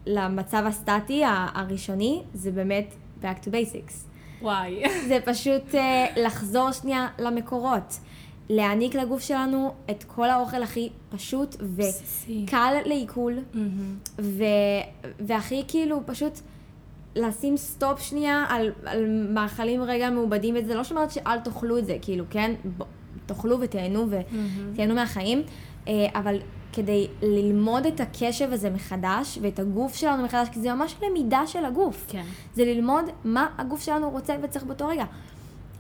למצב 0.07 0.65
הסטטי 0.67 1.23
הראשוני, 1.27 2.23
זה 2.35 2.51
באמת 2.51 2.95
back 3.23 3.45
to 3.45 3.49
basics. 3.49 3.95
וואי. 4.43 4.83
זה 5.09 5.19
פשוט 5.25 5.75
אה, 5.75 6.07
לחזור 6.17 6.73
שנייה 6.73 7.09
למקורות. 7.19 7.99
להעניק 8.49 8.95
לגוף 8.95 9.23
שלנו 9.23 9.75
את 9.91 10.05
כל 10.05 10.31
האוכל 10.31 10.63
הכי 10.63 10.91
פשוט. 11.11 11.57
וקל 11.61 12.75
לעיכול, 12.85 13.39
מהמם. 13.55 13.97
ו... 14.21 14.45
והכי 15.21 15.65
כאילו 15.69 16.01
פשוט 16.07 16.41
לשים 17.17 17.57
סטופ 17.57 18.01
שנייה 18.01 18.45
על, 18.49 18.73
על 18.85 19.07
מאכלים 19.35 19.83
רגע 19.83 20.11
מעובדים 20.11 20.55
וזה 20.59 20.75
לא 20.75 20.85
שאומרת 20.85 21.11
שאל 21.11 21.41
תאכלו 21.41 21.79
את 21.79 21.87
זה, 21.87 21.97
כאילו, 22.03 22.25
כן? 22.31 22.55
ב... 22.79 22.83
תאכלו 23.27 23.61
ותהנו 23.61 24.07
ותהנו 24.11 24.95
מהחיים, 24.95 25.43
אה, 25.89 26.07
אבל 26.15 26.37
כדי 26.73 27.09
ללמוד 27.23 27.87
את 27.87 28.01
הקשב 28.01 28.53
הזה 28.53 28.71
מחדש 28.71 29.39
ואת 29.43 29.59
הגוף 29.59 29.95
שלנו 29.95 30.25
מחדש, 30.25 30.49
כי 30.49 30.61
זה 30.61 30.75
ממש 30.75 30.97
למידה 31.03 31.47
של 31.47 31.65
הגוף. 31.65 32.05
כן. 32.09 32.25
זה 32.55 32.65
ללמוד 32.65 33.05
מה 33.25 33.47
הגוף 33.59 33.81
שלנו 33.81 34.11
רוצה 34.11 34.37
וצריך 34.43 34.65
באותו 34.65 34.89
רגע. 34.89 35.05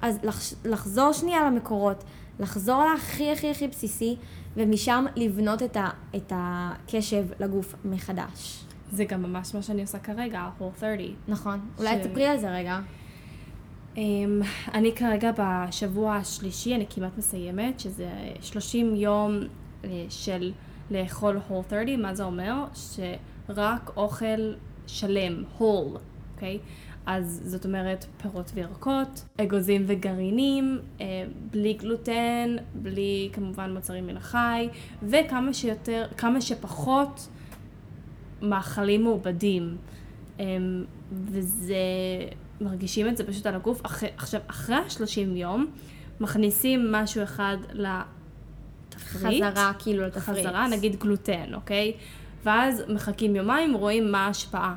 אז 0.02 0.18
לח... 0.22 0.40
לחזור 0.64 1.12
שנייה 1.12 1.44
למקורות, 1.44 2.04
לחזור 2.40 2.84
להכי 2.84 3.30
הכי 3.32 3.50
הכי 3.50 3.68
בסיסי, 3.68 4.16
ומשם 4.56 5.04
לבנות 5.16 5.62
את, 5.62 5.76
ה... 5.76 5.88
את 6.16 6.32
הקשב 6.36 7.24
לגוף 7.40 7.74
מחדש. 7.84 8.64
זה 8.92 9.04
גם 9.04 9.22
ממש 9.22 9.54
מה 9.54 9.62
שאני 9.62 9.82
עושה 9.82 9.98
כרגע, 9.98 10.48
whole 10.60 10.80
30. 10.80 11.14
נכון. 11.28 11.60
אולי 11.78 11.96
ש- 12.02 12.06
תספרי 12.06 12.26
על 12.26 12.38
זה 12.38 12.50
רגע. 12.50 12.80
Um, 13.94 13.98
אני 14.74 14.92
כרגע 14.96 15.30
בשבוע 15.38 16.16
השלישי, 16.16 16.74
אני 16.74 16.86
כמעט 16.90 17.18
מסיימת, 17.18 17.80
שזה 17.80 18.08
30 18.40 18.96
יום 18.96 19.38
uh, 19.82 19.86
של 20.08 20.52
לאכול 20.90 21.40
whole 21.50 21.70
30, 21.70 22.02
מה 22.02 22.14
זה 22.14 22.24
אומר? 22.24 22.54
שרק 22.74 23.90
אוכל 23.96 24.52
שלם, 24.86 25.42
whole, 25.58 25.98
אוקיי? 26.34 26.58
אז 27.06 27.42
זאת 27.44 27.64
אומרת 27.64 28.06
פירות 28.22 28.50
וירקות, 28.54 29.24
אגוזים 29.40 29.84
וגרעינים, 29.86 30.78
אה, 31.00 31.06
בלי 31.50 31.72
גלוטן, 31.72 32.56
בלי 32.74 33.30
כמובן 33.32 33.72
מוצרים 33.72 34.06
מן 34.06 34.16
החי, 34.16 34.68
וכמה 35.02 35.54
שיותר, 35.54 36.06
כמה 36.16 36.40
שפחות 36.40 37.28
מאכלים 38.42 39.02
מעובדים. 39.02 39.76
אמ, 40.38 40.84
וזה, 41.12 41.76
מרגישים 42.60 43.08
את 43.08 43.16
זה 43.16 43.24
פשוט 43.24 43.46
על 43.46 43.54
הגוף. 43.54 43.86
אחרי, 43.86 44.08
עכשיו, 44.16 44.40
אחרי 44.46 44.76
ה-30 44.76 45.36
יום, 45.36 45.66
מכניסים 46.20 46.92
משהו 46.92 47.22
אחד 47.22 47.56
לתפריט. 47.72 49.42
חזרה 49.42 49.72
כאילו 49.78 50.06
לתפריט. 50.06 50.46
חזרה, 50.46 50.68
נגיד 50.68 50.96
גלוטן, 50.96 51.54
אוקיי? 51.54 51.92
ואז 52.44 52.82
מחכים 52.88 53.36
יומיים, 53.36 53.74
רואים 53.74 54.12
מה 54.12 54.26
ההשפעה. 54.26 54.74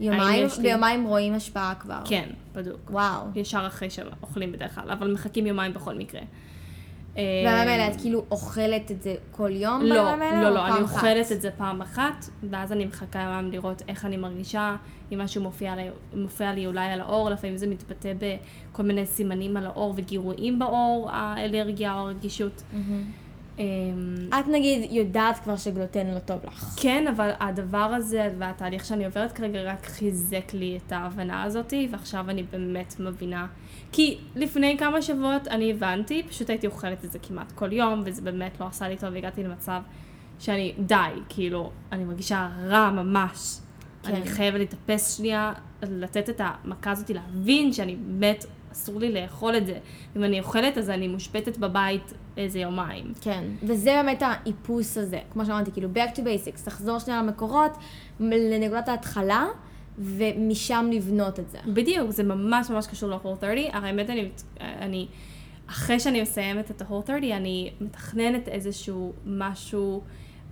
יומיים, 0.00 0.46
לי- 0.56 0.62
ביומיים 0.62 1.04
רואים 1.06 1.34
השפעה 1.34 1.74
כבר. 1.80 2.00
כן, 2.04 2.28
בדוק. 2.54 2.90
וואו. 2.90 3.22
ישר 3.34 3.64
אחרי 3.66 3.90
שאוכלים 3.90 4.52
בדרך 4.52 4.74
כלל, 4.74 4.90
אבל 4.90 5.12
מחכים 5.12 5.46
יומיים 5.46 5.72
בכל 5.74 5.94
מקרה. 5.94 6.20
האלה 7.68 7.88
את 7.88 8.00
כאילו 8.00 8.24
אוכלת 8.30 8.90
את 8.90 9.02
זה 9.02 9.14
כל 9.30 9.50
יום 9.52 9.82
לא, 9.82 10.08
האלה? 10.08 10.42
לא, 10.42 10.50
לא, 10.50 10.60
פעם 10.60 10.72
אני 10.76 10.84
אחת? 10.84 10.94
אוכלת 10.94 11.32
את 11.32 11.40
זה 11.40 11.50
פעם 11.50 11.82
אחת, 11.82 12.24
ואז 12.50 12.72
אני 12.72 12.84
מחכה 12.86 13.22
יומיים 13.22 13.50
לראות 13.50 13.82
איך 13.88 14.04
אני 14.04 14.16
מרגישה, 14.16 14.76
אם 15.12 15.18
משהו 15.20 15.42
מופיע 15.42 15.76
לי, 15.76 15.82
מופיע 16.14 16.52
לי 16.52 16.66
אולי 16.66 16.86
על 16.86 17.00
העור, 17.00 17.30
לפעמים 17.30 17.56
זה 17.56 17.66
מתבטא 17.66 18.12
בכל 18.72 18.82
מיני 18.82 19.06
סימנים 19.06 19.56
על 19.56 19.66
העור 19.66 19.94
וגירויים 19.96 20.58
בעור, 20.58 21.08
האלרגיה 21.12 21.94
או 21.94 21.98
הרגישות. 21.98 22.62
מהמם. 22.72 23.04
אמ, 23.58 23.64
את 24.40 24.48
נגיד 24.48 24.92
יודעת 24.92 25.38
כבר 25.38 25.56
שגלוטן 25.56 26.06
לא 26.06 26.18
טוב 26.18 26.40
לך. 26.46 26.74
כן, 26.76 27.06
אבל 27.06 27.30
הדבר 27.40 27.78
הזה 27.78 28.34
והתהליך 28.38 28.84
שאני 28.84 29.04
עוברת 29.04 29.32
כרגע 29.32 29.62
רק 29.62 29.86
חיזק 29.86 30.54
לי 30.54 30.78
את 30.86 30.92
ההבנה 30.92 31.42
הזאת, 31.42 31.72
ועכשיו 31.90 32.30
אני 32.30 32.42
באמת 32.42 32.94
מבינה. 33.00 33.46
כי 33.92 34.18
לפני 34.36 34.76
כמה 34.78 35.02
שבועות 35.02 35.48
אני 35.48 35.70
הבנתי, 35.70 36.22
פשוט 36.28 36.50
הייתי 36.50 36.66
אוכלת 36.66 37.04
את 37.04 37.12
זה 37.12 37.18
כמעט 37.18 37.52
כל 37.52 37.72
יום, 37.72 38.02
וזה 38.04 38.22
באמת 38.22 38.60
לא 38.60 38.66
עשה 38.66 38.88
לי 38.88 38.96
טוב, 38.96 39.10
והגעתי 39.12 39.42
למצב 39.42 39.82
שאני, 40.38 40.74
די, 40.78 40.94
כאילו, 41.28 41.70
אני 41.92 42.04
מרגישה 42.04 42.48
רע 42.66 42.90
ממש. 42.90 43.58
כן. 44.02 44.14
אני 44.14 44.26
חייבת 44.26 44.58
להתאפס 44.58 45.16
שנייה, 45.16 45.52
לתת 45.82 46.28
את 46.28 46.40
המכה 46.44 46.90
הזאת, 46.90 47.10
להבין 47.10 47.72
שאני 47.72 47.96
באמת, 47.96 48.44
אסור 48.72 49.00
לי 49.00 49.12
לאכול 49.12 49.56
את 49.56 49.66
זה. 49.66 49.78
אם 50.16 50.24
אני 50.24 50.40
אוכלת, 50.40 50.78
אז 50.78 50.90
אני 50.90 51.08
מושבתת 51.08 51.56
בבית 51.56 52.12
איזה 52.36 52.58
יומיים. 52.58 53.12
כן, 53.20 53.44
וזה 53.62 53.90
באמת 53.90 54.22
האיפוס 54.22 54.98
הזה, 54.98 55.18
כמו 55.32 55.46
שאמרתי, 55.46 55.72
כאילו 55.72 55.88
back 55.94 56.16
to 56.16 56.18
basics, 56.18 56.64
תחזור 56.64 56.98
שנייה 56.98 57.22
למקורות, 57.22 57.72
לנקודת 58.20 58.88
ההתחלה, 58.88 59.46
ומשם 59.98 60.90
לבנות 60.92 61.40
את 61.40 61.50
זה. 61.50 61.58
בדיוק, 61.66 62.10
זה 62.10 62.22
ממש 62.22 62.70
ממש 62.70 62.86
קשור 62.86 63.10
ל-whole 63.10 63.40
30. 63.40 63.40
הרי 63.72 63.88
האמת, 63.88 64.10
אני, 64.10 64.28
אני, 64.60 65.06
אחרי 65.66 66.00
שאני 66.00 66.22
מסיימת 66.22 66.70
את 66.70 66.82
ה-whole 66.82 67.06
30, 67.06 67.32
אני 67.32 67.70
מתכננת 67.80 68.48
איזשהו 68.48 69.12
משהו 69.26 70.02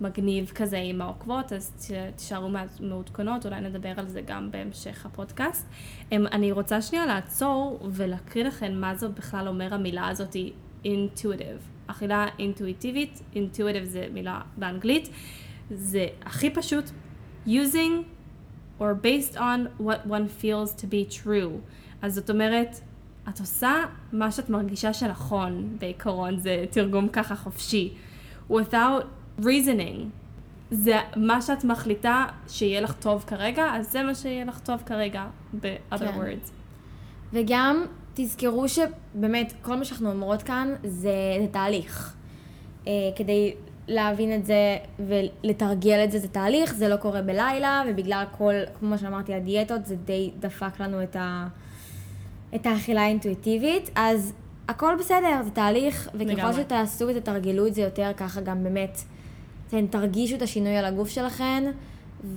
מגניב 0.01 0.51
כזה 0.55 0.77
עם 0.77 1.01
העוקבות, 1.01 1.53
אז 1.53 1.91
תישארו 2.15 2.49
מע- 2.49 2.63
מעודכנות, 2.79 3.45
אולי 3.45 3.61
נדבר 3.61 3.93
על 3.97 4.07
זה 4.07 4.21
גם 4.21 4.51
בהמשך 4.51 5.05
הפודקאסט. 5.05 5.67
אמ, 6.11 6.27
אני 6.31 6.51
רוצה 6.51 6.81
שנייה 6.81 7.05
לעצור 7.05 7.79
ולהקריא 7.91 8.43
לכם 8.45 8.73
מה 8.73 8.95
זו 8.95 9.09
בכלל 9.11 9.47
אומר 9.47 9.73
המילה 9.73 10.07
הזאת, 10.07 10.35
intuitive. 10.83 11.61
אכילה 11.87 12.25
אינטואיטיבית, 12.39 13.21
intuitive 13.33 13.83
זה 13.83 14.07
מילה 14.13 14.41
באנגלית. 14.57 15.09
זה 15.71 16.07
הכי 16.25 16.49
פשוט, 16.49 16.85
using 17.47 18.03
or 18.79 18.83
based 19.03 19.35
on 19.35 19.81
what 19.81 20.09
one 20.09 20.41
feels 20.43 20.81
to 20.81 20.85
be 20.85 21.23
true. 21.23 21.59
אז 22.01 22.15
זאת 22.15 22.29
אומרת, 22.29 22.79
את 23.29 23.39
עושה 23.39 23.73
מה 24.13 24.31
שאת 24.31 24.49
מרגישה 24.49 24.93
שנכון, 24.93 25.77
בעיקרון 25.79 26.39
זה 26.39 26.65
תרגום 26.71 27.09
ככה 27.09 27.35
חופשי. 27.35 27.93
without 28.51 29.03
reasoning. 29.41 30.03
זה 30.71 30.97
מה 31.15 31.41
שאת 31.41 31.63
מחליטה 31.63 32.25
שיהיה 32.47 32.81
לך 32.81 32.93
טוב 32.93 33.23
כרגע, 33.27 33.65
אז 33.73 33.91
זה 33.91 34.03
מה 34.03 34.15
שיהיה 34.15 34.45
לך 34.45 34.59
טוב 34.59 34.81
כרגע, 34.85 35.25
ב-other 35.61 35.97
כן. 35.97 36.21
words. 36.21 36.51
וגם 37.33 37.85
תזכרו 38.13 38.65
שבאמת, 38.67 39.53
כל 39.61 39.75
מה 39.75 39.85
שאנחנו 39.85 40.11
אומרות 40.11 40.43
כאן 40.43 40.73
זה, 40.83 41.37
זה 41.41 41.47
תהליך. 41.51 42.15
אה, 42.87 42.91
כדי 43.15 43.53
להבין 43.87 44.35
את 44.35 44.45
זה 44.45 44.77
ולתרגל 44.99 46.03
את 46.03 46.11
זה, 46.11 46.19
זה 46.19 46.27
תהליך, 46.27 46.73
זה 46.73 46.87
לא 46.87 46.95
קורה 46.95 47.21
בלילה, 47.21 47.83
ובגלל 47.87 48.23
כל, 48.37 48.53
כמו 48.79 48.97
שאמרתי, 48.97 49.33
הדיאטות, 49.33 49.85
זה 49.85 49.95
די 49.95 50.31
דפק 50.39 50.79
לנו 50.79 51.03
את, 51.03 51.15
ה, 51.15 51.47
את 52.55 52.65
האכילה 52.65 53.01
האינטואיטיבית, 53.01 53.89
אז 53.95 54.33
הכל 54.67 54.95
בסדר, 54.99 55.41
זה 55.43 55.51
תהליך, 55.51 56.09
וככל. 56.13 56.53
שתעשו 56.53 57.07
ותתרגלו 57.07 57.67
את 57.67 57.73
זה 57.73 57.81
יותר, 57.81 58.11
ככה 58.17 58.41
גם 58.41 58.63
באמת, 58.63 59.01
אתן 59.67 59.87
תרגישו 59.87 60.35
את 60.35 60.41
השינוי 60.41 60.77
על 60.77 60.85
הגוף 60.85 61.09
שלכן, 61.09 61.71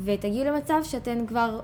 ותגיעו 0.04 0.44
למצב 0.44 0.80
שאתן 0.84 1.26
כבר 1.26 1.60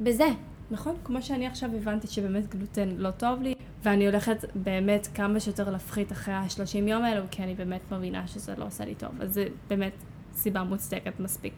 בזה. 0.00 0.28
נכון, 0.70 0.96
כמו 1.04 1.22
שאני 1.22 1.46
עכשיו 1.46 1.70
הבנתי 1.76 2.06
שבאמת 2.06 2.54
גלוטן 2.54 2.88
לא 2.88 3.10
טוב 3.10 3.42
לי, 3.42 3.54
ואני 3.82 4.06
הולכת 4.06 4.44
באמת 4.54 5.08
כמה 5.14 5.40
שיותר 5.40 5.70
להפחית 5.70 6.12
אחרי 6.12 6.34
ה-30 6.34 6.88
יום 6.88 7.02
האלו, 7.02 7.22
כי 7.30 7.42
אני 7.42 7.54
באמת 7.54 7.92
מבינה 7.92 8.26
שזה 8.26 8.54
לא 8.58 8.66
עושה 8.66 8.84
לי 8.84 8.94
טוב. 8.94 9.10
אז 9.20 9.34
זה 9.34 9.46
באמת 9.68 9.92
סיבה 10.34 10.62
מוצדקת 10.62 11.20
מספיק. 11.20 11.52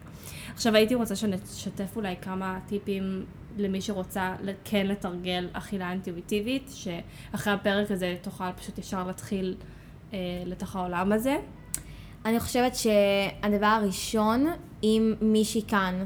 עכשיו 0.53 0.75
הייתי 0.75 0.95
רוצה 0.95 1.15
שנשתף 1.15 1.95
אולי 1.95 2.15
כמה 2.21 2.59
טיפים 2.67 3.25
למי 3.57 3.81
שרוצה 3.81 4.35
כן 4.63 4.87
לתרגל 4.87 5.49
אכילה 5.53 5.91
אינטואיטיבית, 5.91 6.71
שאחרי 6.73 7.53
הפרק 7.53 7.91
הזה 7.91 8.15
תוכל 8.21 8.51
פשוט 8.51 8.77
ישר 8.77 9.07
להתחיל 9.07 9.55
אה, 10.13 10.17
לתוך 10.45 10.75
העולם 10.75 11.11
הזה. 11.11 11.37
אני 12.25 12.39
חושבת 12.39 12.75
שהדבר 12.75 13.65
הראשון, 13.65 14.47
אם 14.83 15.13
מישהי 15.21 15.61
כאן 15.67 16.05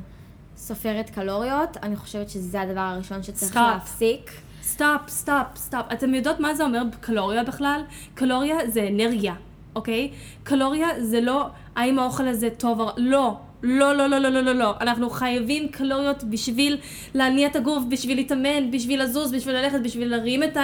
סופרת 0.58 1.10
קלוריות, 1.10 1.78
אני 1.84 1.96
חושבת 1.96 2.30
שזה 2.30 2.62
הדבר 2.62 2.80
הראשון 2.80 3.24
שצריך 3.24 3.52
stop. 3.52 3.64
להפסיק. 3.74 4.32
stop, 4.64 5.02
stop, 5.08 5.48
stop. 5.56 5.86
אתם 5.94 6.14
יודעות 6.14 6.40
מה 6.40 6.56
זה 6.56 6.64
אומר 6.64 6.82
קלוריה 7.00 7.44
בכלל? 7.44 7.82
קלוריה 8.14 8.58
זה 8.68 8.88
אנרגיה, 8.88 9.34
אוקיי? 9.76 10.12
קלוריה 10.44 10.88
זה 11.00 11.22
לא 11.22 11.48
האם 11.76 12.00
האוכל 12.00 12.28
הזה 12.28 12.50
טוב 12.58 12.80
או... 12.80 12.90
לא. 12.98 13.38
לא, 13.64 13.96
לא, 13.96 14.08
לא, 14.08 14.18
לא, 14.18 14.30
לא, 14.30 14.42
לא, 14.42 14.54
לא. 14.54 14.74
אנחנו 14.82 15.10
חייבים 15.10 15.68
קלוריות 15.68 16.24
בשביל 16.24 16.78
להניע 17.14 17.48
את 17.48 17.56
הגוף, 17.56 17.84
בשביל 17.90 18.18
להתאמן, 18.18 18.72
בשביל 18.72 19.04
לזוז, 19.04 19.34
בשביל 19.34 19.56
ללכת, 19.56 19.80
בשביל 19.84 20.08
להרים 20.10 20.44
את 20.44 20.58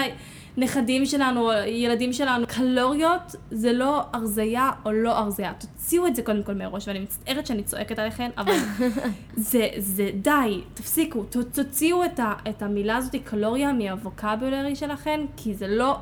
הנכדים 0.57 1.05
שלנו, 1.05 1.51
ילדים 1.67 2.13
שלנו. 2.13 2.47
קלוריות 2.47 3.35
זה 3.51 3.73
לא 3.73 4.01
הרזייה 4.13 4.71
או 4.85 4.91
לא 4.91 5.17
הרזייה. 5.17 5.53
תוציאו 5.53 6.07
את 6.07 6.15
זה 6.15 6.21
קודם 6.21 6.43
כל 6.43 6.53
מהראש, 6.53 6.87
ואני 6.87 6.99
מצטערת 6.99 7.47
שאני 7.47 7.63
צועקת 7.63 7.99
עליכם, 7.99 8.29
אבל 8.37 8.53
זה, 9.51 9.67
זה, 9.77 10.09
די, 10.13 10.61
תפסיקו. 10.73 11.23
ת, 11.23 11.37
תוציאו 11.37 12.05
את, 12.05 12.19
ה, 12.19 12.33
את 12.49 12.61
המילה 12.61 12.97
הזאת, 12.97 13.15
קלוריה, 13.23 13.73
מהווקבולרי 13.73 14.75
שלכם, 14.75 15.21
כי 15.37 15.53
זה 15.53 15.67
לא 15.67 15.95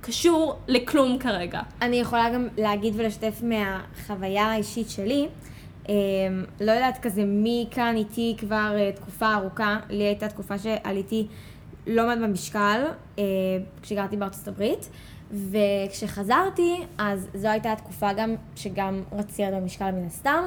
קשור 0.00 0.58
לכלום 0.68 1.18
כרגע. 1.18 1.60
אני 1.82 1.96
יכולה 1.96 2.30
גם 2.30 2.48
להגיד 2.58 2.94
ולשתף 2.96 3.42
מהחוויה 3.42 4.44
האישית 4.44 4.90
שלי. 4.90 5.28
אמ, 5.88 5.94
לא 6.60 6.72
יודעת 6.72 6.98
כזה 7.02 7.24
מי 7.24 7.66
כאן 7.70 7.94
איתי 7.96 8.34
כבר 8.38 8.74
אה, 8.78 8.92
תקופה 8.92 9.34
ארוכה, 9.34 9.78
לי 9.90 10.04
הייתה 10.04 10.28
תקופה 10.28 10.58
שעליתי 10.58 11.26
לא 11.86 12.06
מעט 12.06 12.18
במשקל 12.18 12.84
אה, 13.18 13.24
כשגרתי 13.82 14.16
בארצות 14.16 14.48
הברית, 14.48 14.88
וכשחזרתי, 15.30 16.76
אז 16.98 17.28
זו 17.34 17.48
הייתה 17.48 17.72
התקופה 17.72 18.12
גם 18.12 18.34
שגם 18.56 19.02
רציתי 19.12 19.42
לרדת 19.42 19.62
במשקל 19.62 19.90
מן 19.90 20.06
הסתם, 20.06 20.44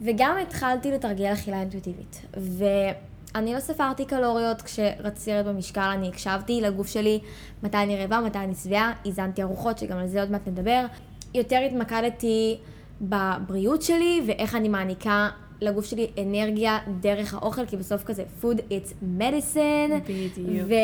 וגם 0.00 0.36
התחלתי 0.42 0.90
לתרגל 0.90 1.32
אכילה 1.32 1.60
אינטואיטיבית. 1.60 2.26
ואני 2.34 3.54
לא 3.54 3.60
ספרתי 3.60 4.04
קלוריות 4.04 4.62
כשרציתי 4.62 5.30
לרדת 5.30 5.46
במשקל, 5.46 5.80
אני 5.80 6.08
הקשבתי 6.08 6.60
לגוף 6.60 6.88
שלי 6.88 7.20
מתי 7.62 7.76
אני 7.76 7.96
רעבה, 7.96 8.20
מתי 8.20 8.38
אני 8.38 8.54
שבעה, 8.54 8.92
איזנתי 9.04 9.42
ארוחות, 9.42 9.78
שגם 9.78 9.98
על 9.98 10.06
זה 10.06 10.20
עוד 10.20 10.30
מעט 10.30 10.48
נדבר. 10.48 10.84
יותר 11.34 11.58
התמקדתי 11.66 12.58
בבריאות 13.00 13.82
שלי 13.82 14.22
ואיך 14.26 14.54
אני 14.54 14.68
מעניקה 14.68 15.28
לגוף 15.60 15.84
שלי 15.84 16.10
אנרגיה 16.22 16.78
דרך 17.00 17.34
האוכל, 17.34 17.66
כי 17.66 17.76
בסוף 17.76 18.04
כזה 18.04 18.24
food 18.42 18.56
it's 18.56 18.92
medicine. 19.20 19.92
בדיוק. 20.04 20.66
ו... 20.68 20.74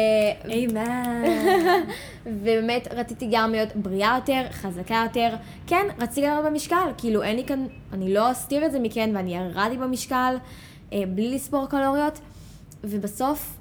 איימן. 0.50 1.22
ובאמת 2.26 2.88
רציתי 2.90 3.28
גם 3.32 3.50
להיות 3.50 3.76
בריאה 3.76 4.18
יותר, 4.20 4.42
חזקה 4.50 5.04
יותר. 5.06 5.36
כן, 5.66 5.86
רציתי 5.98 6.26
לרדת 6.26 6.44
במשקל, 6.44 6.90
כאילו 6.98 7.22
אין 7.22 7.36
לי 7.36 7.44
כאן, 7.44 7.66
אני 7.92 8.14
לא 8.14 8.30
אסתיר 8.30 8.66
את 8.66 8.72
זה 8.72 8.78
מכן, 8.78 9.10
ואני 9.14 9.36
ירדתי 9.36 9.76
במשקל 9.76 10.36
אה, 10.92 11.02
בלי 11.08 11.34
לספור 11.34 11.66
קלוריות, 11.68 12.20
ובסוף 12.84 13.56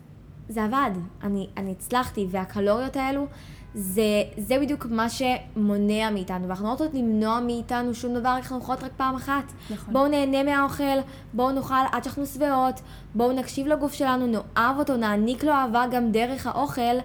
זה 0.49 0.63
עבד, 0.63 0.91
אני, 1.23 1.47
אני 1.57 1.71
הצלחתי, 1.71 2.27
והקלוריות 2.29 2.95
האלו, 2.95 3.27
זה, 3.75 4.23
זה 4.37 4.59
בדיוק 4.61 4.85
מה 4.85 5.07
שמונע 5.09 6.09
מאיתנו, 6.09 6.47
ואנחנו 6.47 6.65
לא 6.65 6.71
רוצות 6.71 6.93
למנוע 6.93 7.39
מאיתנו 7.39 7.93
שום 7.93 8.13
דבר, 8.13 8.35
אנחנו 8.37 8.57
יכולות 8.57 8.83
רק 8.83 8.91
פעם 8.97 9.15
אחת. 9.15 9.43
נכון. 9.69 9.93
בואו 9.93 10.07
נהנה 10.07 10.43
מהאוכל, 10.43 10.99
בואו 11.33 11.51
נאכל 11.51 11.73
עד 11.91 12.03
שאנחנו 12.03 12.25
שבעות, 12.25 12.81
בואו 13.15 13.31
נקשיב 13.31 13.67
לגוף 13.67 13.93
שלנו, 13.93 14.27
נאהב 14.27 14.79
אותו, 14.79 14.97
נעניק 14.97 15.43
לו 15.43 15.51
אהבה 15.51 15.85
גם 15.91 16.11
דרך 16.11 16.47
האוכל, 16.47 16.95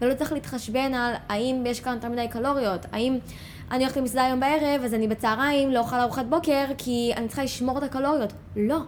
ולא 0.00 0.14
צריך 0.14 0.32
להתחשבן 0.32 0.94
על 0.94 1.14
האם 1.28 1.64
יש 1.66 1.80
כאן 1.80 1.94
יותר 1.94 2.08
מדי 2.08 2.28
קלוריות, 2.30 2.86
האם 2.92 3.18
אני 3.70 3.84
הולכת 3.84 3.96
למסעדה 3.96 4.24
היום 4.24 4.40
בערב, 4.40 4.80
אז 4.84 4.94
אני 4.94 5.08
בצהריים 5.08 5.70
לא 5.70 5.78
אוכל 5.78 5.96
ארוחת 5.96 6.26
בוקר, 6.26 6.64
כי 6.78 7.12
אני 7.16 7.28
צריכה 7.28 7.44
לשמור 7.44 7.78
את 7.78 7.82
הקלוריות. 7.82 8.32
לא. 8.56 8.78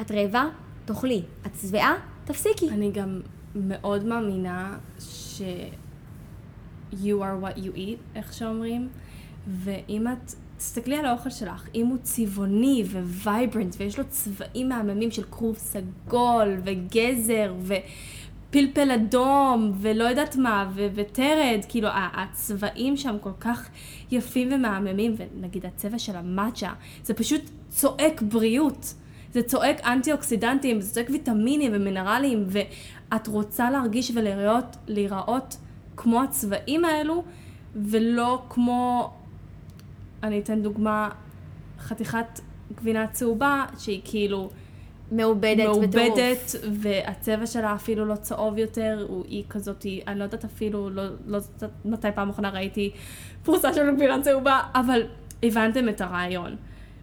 את 0.00 0.10
רעבה? 0.10 0.44
תאכלי. 0.84 1.22
את 1.46 1.50
שבעה? 1.62 1.94
תפסיקי. 2.24 2.68
אני 2.70 2.90
גם 2.90 3.20
מאוד 3.54 4.04
מאמינה 4.04 4.76
ש... 5.00 5.42
you 7.02 7.22
are 7.22 7.44
what 7.44 7.58
you 7.58 7.76
eat, 7.76 8.16
איך 8.16 8.32
שאומרים, 8.32 8.88
ואם 9.46 10.08
את, 10.08 10.34
תסתכלי 10.56 10.96
על 10.96 11.06
האוכל 11.06 11.30
שלך, 11.30 11.68
אם 11.74 11.86
הוא 11.86 11.98
צבעוני 12.02 12.84
vibrant 13.02 13.76
ויש 13.78 13.98
לו 13.98 14.04
צבעים 14.08 14.68
מהממים 14.68 15.10
של 15.10 15.22
כרוב 15.22 15.56
סגול 15.56 16.60
וגזר 16.64 17.54
ופלפל 17.60 18.90
אדום 18.90 19.72
ולא 19.76 20.04
יודעת 20.04 20.36
מה 20.36 20.70
ו- 20.74 20.86
ותרד, 20.94 21.60
כאילו 21.68 21.88
הצבעים 21.92 22.96
שם 22.96 23.16
כל 23.20 23.32
כך 23.40 23.68
יפים 24.10 24.52
ומהממים, 24.52 25.14
ונגיד 25.16 25.66
הצבע 25.66 25.98
של 25.98 26.16
המאצ'ה, 26.16 26.72
זה 27.02 27.14
פשוט 27.14 27.42
צועק 27.68 28.22
בריאות. 28.22 28.94
זה 29.32 29.42
צועק 29.42 29.80
אנטי 29.80 30.12
אוקסידנטים, 30.12 30.80
זה 30.80 30.94
צועק 30.94 31.10
ויטמינים 31.10 31.72
ומינרלים, 31.74 32.46
ואת 32.48 33.26
רוצה 33.26 33.70
להרגיש 33.70 34.12
ולהיראות 34.14 34.76
להיראות 34.86 35.56
כמו 35.96 36.22
הצבעים 36.22 36.84
האלו, 36.84 37.24
ולא 37.76 38.42
כמו, 38.50 39.12
אני 40.22 40.38
אתן 40.38 40.62
דוגמה, 40.62 41.08
חתיכת 41.78 42.40
גבינה 42.74 43.06
צהובה, 43.06 43.64
שהיא 43.78 44.00
כאילו 44.04 44.50
מעובדת 45.12 45.52
בטירוף. 45.58 45.78
מעובדת, 45.78 46.54
והצבע 46.72 47.46
שלה 47.46 47.74
אפילו 47.74 48.04
לא 48.04 48.14
צהוב 48.14 48.58
יותר, 48.58 49.06
הוא, 49.08 49.24
היא 49.28 49.44
כזאת, 49.48 49.86
אני 50.06 50.18
לא 50.18 50.24
יודעת 50.24 50.44
אפילו, 50.44 50.90
לא, 50.90 51.02
לא 51.26 51.36
יודעת 51.36 51.70
מתי 51.84 52.08
פעם 52.14 52.30
אחרונה 52.30 52.50
ראיתי 52.50 52.90
פרוסה 53.42 53.72
של 53.72 53.94
גבינה 53.96 54.22
צהובה, 54.22 54.60
אבל 54.74 55.02
הבנתם 55.42 55.88
את 55.88 56.00
הרעיון. 56.00 56.56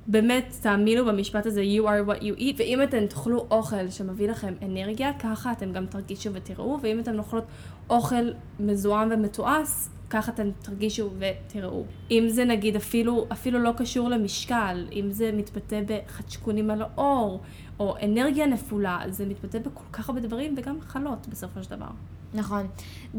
באמת, 0.07 0.55
תאמינו 0.61 1.05
במשפט 1.05 1.45
הזה, 1.45 1.61
you 1.61 1.83
are 1.83 2.09
what 2.09 2.21
you 2.21 2.39
eat, 2.39 2.55
ואם 2.57 2.83
אתם 2.83 3.05
תאכלו 3.05 3.45
אוכל 3.51 3.89
שמביא 3.89 4.29
לכם 4.29 4.53
אנרגיה, 4.61 5.11
ככה 5.19 5.51
אתם 5.51 5.71
גם 5.71 5.85
תרגישו 5.85 6.33
ותראו, 6.33 6.79
ואם 6.81 6.99
אתם 6.99 7.19
אוכלות 7.19 7.43
אוכל 7.89 8.29
מזוהם 8.59 9.09
ומתועש, 9.11 9.69
ככה 10.09 10.31
אתם 10.31 10.49
תרגישו 10.61 11.09
ותראו. 11.19 11.83
אם 12.11 12.25
זה 12.27 12.45
נגיד 12.45 12.75
אפילו, 12.75 13.27
אפילו 13.31 13.59
לא 13.59 13.71
קשור 13.77 14.09
למשקל, 14.09 14.87
אם 14.91 15.11
זה 15.11 15.31
מתבטא 15.33 15.81
בחדשקונים 15.87 16.71
על 16.71 16.81
האור, 16.81 17.41
או 17.79 17.95
אנרגיה 18.03 18.45
נפולה, 18.45 18.99
זה 19.09 19.25
מתבטא 19.25 19.59
בכל 19.59 19.83
כך 19.93 20.09
הרבה 20.09 20.21
דברים, 20.21 20.55
וגם 20.57 20.77
מחלות 20.77 21.27
בסופו 21.27 21.63
של 21.63 21.69
דבר. 21.69 21.89
נכון. 22.33 22.67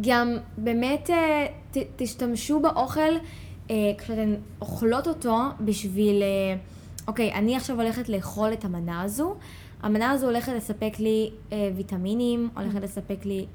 גם 0.00 0.36
באמת 0.58 1.10
אה, 1.10 1.46
ת, 1.70 1.76
תשתמשו 1.96 2.60
באוכל 2.60 3.12
כשאתן 3.98 4.34
אוכלות 4.60 5.08
אותו 5.08 5.38
בשביל, 5.60 6.22
אה, 6.22 6.56
אוקיי, 7.08 7.32
אני 7.32 7.56
עכשיו 7.56 7.80
הולכת 7.80 8.08
לאכול 8.08 8.52
את 8.52 8.64
המנה 8.64 9.02
הזו. 9.02 9.34
המנה 9.82 10.10
הזו 10.10 10.26
הולכת 10.26 10.52
לספק 10.52 10.92
לי 10.98 11.30
אה, 11.52 11.70
ויטמינים, 11.76 12.48
הולכת 12.56 12.82
לספק 12.82 13.24
לי 13.24 13.46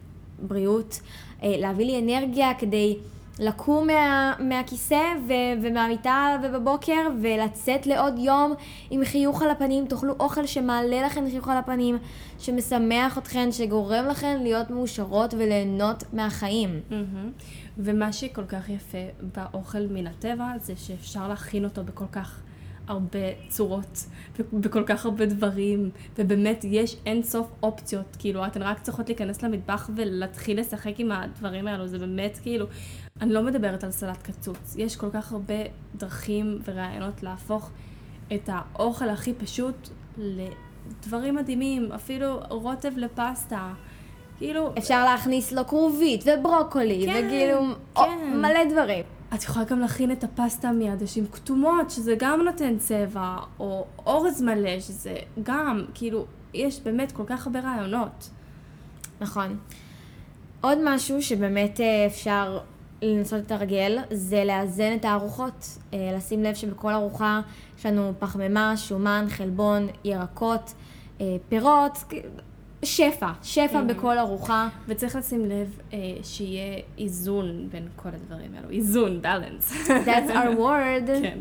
בריאות, 0.47 0.99
אה, 1.43 1.55
להביא 1.57 1.85
לי 1.85 1.99
אנרגיה 1.99 2.53
כדי 2.53 2.97
לקום 3.39 3.87
מה, 3.87 4.33
מהכיסא 4.39 5.03
ו, 5.27 5.33
ומהמיטה 5.61 6.37
ובבוקר 6.43 7.07
ולצאת 7.21 7.87
לעוד 7.87 8.19
יום 8.19 8.53
עם 8.89 9.05
חיוך 9.05 9.41
על 9.41 9.49
הפנים, 9.49 9.85
תאכלו 9.85 10.13
אוכל 10.19 10.45
שמעלה 10.45 11.01
לכם 11.01 11.29
חיוך 11.29 11.47
על 11.47 11.57
הפנים, 11.57 11.97
שמשמח 12.39 13.17
אתכן, 13.17 13.51
שגורם 13.51 14.05
לכן 14.05 14.39
להיות 14.43 14.69
מאושרות 14.69 15.33
וליהנות 15.33 16.03
מהחיים. 16.13 16.79
ומה 17.77 18.13
שכל 18.13 18.45
כך 18.45 18.69
יפה 18.69 18.97
באוכל 19.35 19.87
מן 19.89 20.07
הטבע 20.07 20.47
זה 20.61 20.73
שאפשר 20.75 21.27
להכין 21.27 21.63
אותו 21.63 21.83
בכל 21.83 22.05
כך 22.11 22.41
הרבה 22.87 23.19
צורות, 23.49 24.05
בכל 24.53 24.83
כך 24.85 25.05
הרבה 25.05 25.25
דברים, 25.25 25.89
ובאמת 26.17 26.63
יש 26.63 26.97
אין 27.05 27.23
סוף 27.23 27.51
אופציות, 27.63 28.15
כאילו 28.19 28.45
אתן 28.45 28.61
רק 28.61 28.81
צריכות 28.81 29.09
להיכנס 29.09 29.43
למטבח 29.43 29.89
ולהתחיל 29.95 30.59
לשחק 30.59 30.93
עם 30.97 31.11
הדברים 31.11 31.67
האלו, 31.67 31.87
זה 31.87 31.99
באמת 31.99 32.39
כאילו, 32.41 32.65
אני 33.21 33.33
לא 33.33 33.43
מדברת 33.43 33.83
על 33.83 33.91
סלט 33.91 34.21
קצוץ, 34.23 34.75
יש 34.77 34.95
כל 34.95 35.09
כך 35.13 35.31
הרבה 35.31 35.63
דרכים 35.95 36.59
ורעיונות 36.65 37.23
להפוך 37.23 37.71
את 38.33 38.49
האוכל 38.53 39.09
הכי 39.09 39.33
פשוט 39.33 39.89
לדברים 40.17 41.35
מדהימים, 41.35 41.91
אפילו 41.91 42.39
רוטב 42.49 42.97
לפסטה. 42.97 43.73
כאילו... 44.37 44.73
אפשר 44.77 45.03
להכניס 45.03 45.51
לו 45.51 45.67
כרובית 45.67 46.23
וברוקולי, 46.25 47.05
כן, 47.05 47.25
וכאילו 47.27 47.59
כן. 47.95 48.37
מלא 48.41 48.71
דברים. 48.71 49.16
את 49.33 49.43
יכולה 49.43 49.65
גם 49.65 49.79
להכין 49.79 50.11
את 50.11 50.23
הפסטה 50.23 50.71
מעדשים 50.71 51.25
כתומות, 51.31 51.91
שזה 51.91 52.15
גם 52.19 52.41
נותן 52.41 52.77
צבע, 52.77 53.35
או 53.59 53.85
אורז 54.05 54.41
מלא, 54.41 54.79
שזה 54.79 55.15
גם, 55.43 55.85
כאילו, 55.93 56.25
יש 56.53 56.81
באמת 56.81 57.11
כל 57.11 57.23
כך 57.27 57.47
הרבה 57.47 57.59
רעיונות. 57.59 58.29
נכון. 59.21 59.57
עוד 60.61 60.77
משהו 60.83 61.21
שבאמת 61.21 61.79
אה, 61.79 62.05
אפשר 62.05 62.59
לנסות 63.01 63.39
לתרגל, 63.39 63.97
זה 64.11 64.43
לאזן 64.43 64.95
את 64.95 65.05
הארוחות. 65.05 65.77
אה, 65.93 66.11
לשים 66.17 66.43
לב 66.43 66.55
שבכל 66.55 66.93
ארוחה 66.93 67.41
יש 67.79 67.85
לנו 67.85 68.13
פחמימה, 68.19 68.77
שומן, 68.77 69.25
חלבון, 69.29 69.87
ירקות, 70.03 70.73
אה, 71.21 71.35
פירות, 71.49 72.03
שפע, 72.85 73.31
שפע 73.43 73.79
Mhm. 73.81 73.93
בכל 73.93 74.17
ארוחה. 74.17 74.69
וצריך 74.87 75.15
לשים 75.15 75.45
לב 75.45 75.79
אה, 75.93 75.97
שיהיה 76.23 76.63
איזון 76.97 77.69
בין 77.71 77.87
כל 77.95 78.09
הדברים 78.09 78.51
האלו. 78.55 78.69
איזון, 78.69 79.21
balance. 79.23 79.71
That's 79.87 80.29
our 80.31 80.57
word. 80.59 81.07
כן. 81.23 81.37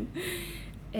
Um, 0.93 0.95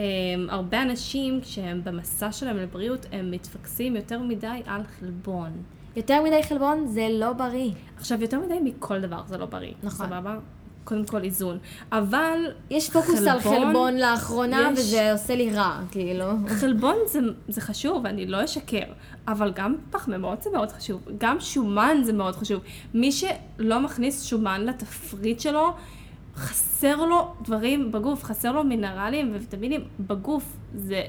הרבה 0.48 0.82
אנשים, 0.82 1.40
כשהם 1.40 1.80
במסע 1.84 2.32
שלהם 2.32 2.56
לבריאות, 2.56 3.06
הם 3.12 3.30
מתפקסים 3.30 3.96
יותר 3.96 4.18
מדי 4.22 4.60
על 4.66 4.82
חלבון. 5.00 5.50
יותר 5.96 6.22
מדי 6.24 6.42
חלבון 6.42 6.86
זה 6.86 7.08
לא 7.10 7.32
בריא. 7.32 7.70
עכשיו, 7.96 8.22
יותר 8.22 8.40
מדי 8.40 8.58
מכל 8.64 9.00
דבר 9.00 9.22
זה 9.26 9.38
לא 9.38 9.46
בריא. 9.46 9.72
נכון. 9.82 10.06
סבבה? 10.06 10.38
קודם 10.88 11.04
כל 11.04 11.22
איזון. 11.24 11.58
אבל 11.92 12.38
יש 12.70 12.90
פוקוס 12.90 13.26
על 13.26 13.40
חלבון, 13.40 13.64
חלבון 13.66 13.96
לאחרונה, 13.96 14.70
יש- 14.72 14.78
וזה 14.78 15.12
עושה 15.12 15.34
לי 15.36 15.50
רע, 15.54 15.80
כאילו. 15.90 16.24
חלבון 16.48 16.94
זה, 17.06 17.18
זה 17.48 17.60
חשוב, 17.60 18.06
אני 18.06 18.26
לא 18.26 18.44
אשקר, 18.44 18.82
אבל 19.28 19.52
גם 19.54 19.74
פחמימות 19.90 20.42
זה 20.42 20.50
מאוד 20.50 20.72
חשוב, 20.72 21.02
גם 21.18 21.36
שומן 21.40 21.96
זה 22.04 22.12
מאוד 22.12 22.36
חשוב. 22.36 22.60
מי 22.94 23.12
שלא 23.12 23.80
מכניס 23.80 24.24
שומן 24.24 24.60
לתפריט 24.64 25.40
שלו, 25.40 25.72
חסר 26.36 26.96
לו 26.96 27.34
דברים 27.42 27.92
בגוף, 27.92 28.24
חסר 28.24 28.52
לו 28.52 28.64
מינרלים 28.64 29.30
וויטמינים 29.30 29.80
בגוף. 30.00 30.44
זה 30.74 31.02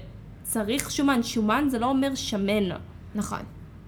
צריך 0.43 0.91
שומן, 0.91 1.23
שומן 1.23 1.67
זה 1.69 1.79
לא 1.79 1.85
אומר 1.85 2.15
שמן, 2.15 2.69
נכון. 3.15 3.39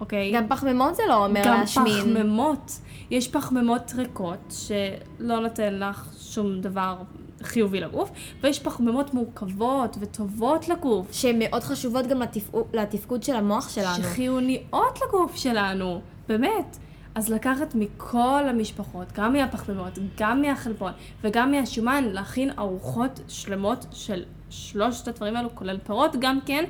אוקיי? 0.02 0.32
גם 0.32 0.48
פחמימות 0.48 0.94
זה 0.94 1.02
לא 1.08 1.26
אומר 1.26 1.42
גם 1.44 1.60
להשמין. 1.60 2.00
פחמימות. 2.00 2.80
יש 3.10 3.28
פחמימות 3.28 3.92
ריקות 3.96 4.38
שלא 4.50 5.40
נותן 5.40 5.74
לך 5.74 6.08
שום 6.20 6.60
דבר 6.60 6.96
חיובי 7.42 7.80
לגוף, 7.80 8.10
ויש 8.40 8.58
פחמימות 8.58 9.14
מורכבות 9.14 9.96
וטובות 10.00 10.68
לגוף. 10.68 11.12
שהן 11.12 11.36
מאוד 11.38 11.62
חשובות 11.62 12.06
גם 12.06 12.22
לתפקוד, 12.22 12.64
לתפקוד 12.72 13.22
של 13.22 13.36
המוח 13.36 13.68
שלנו. 13.68 14.02
שחיוניות 14.02 14.98
לגוף 15.06 15.36
שלנו, 15.36 16.00
באמת. 16.28 16.78
אז 17.14 17.28
לקחת 17.28 17.74
מכל 17.74 18.42
המשפחות, 18.48 19.12
גם 19.14 19.32
מהפחמימות, 19.32 19.98
גם 20.18 20.42
מהחלבון 20.42 20.92
וגם 21.22 21.50
מהשומן, 21.50 22.04
להכין 22.12 22.50
ארוחות 22.58 23.20
שלמות 23.28 23.86
של 23.92 24.24
שלושת 24.50 25.08
הדברים 25.08 25.36
האלו, 25.36 25.54
כולל 25.54 25.78
פירות 25.78 26.16
גם 26.20 26.38
כן, 26.46 26.64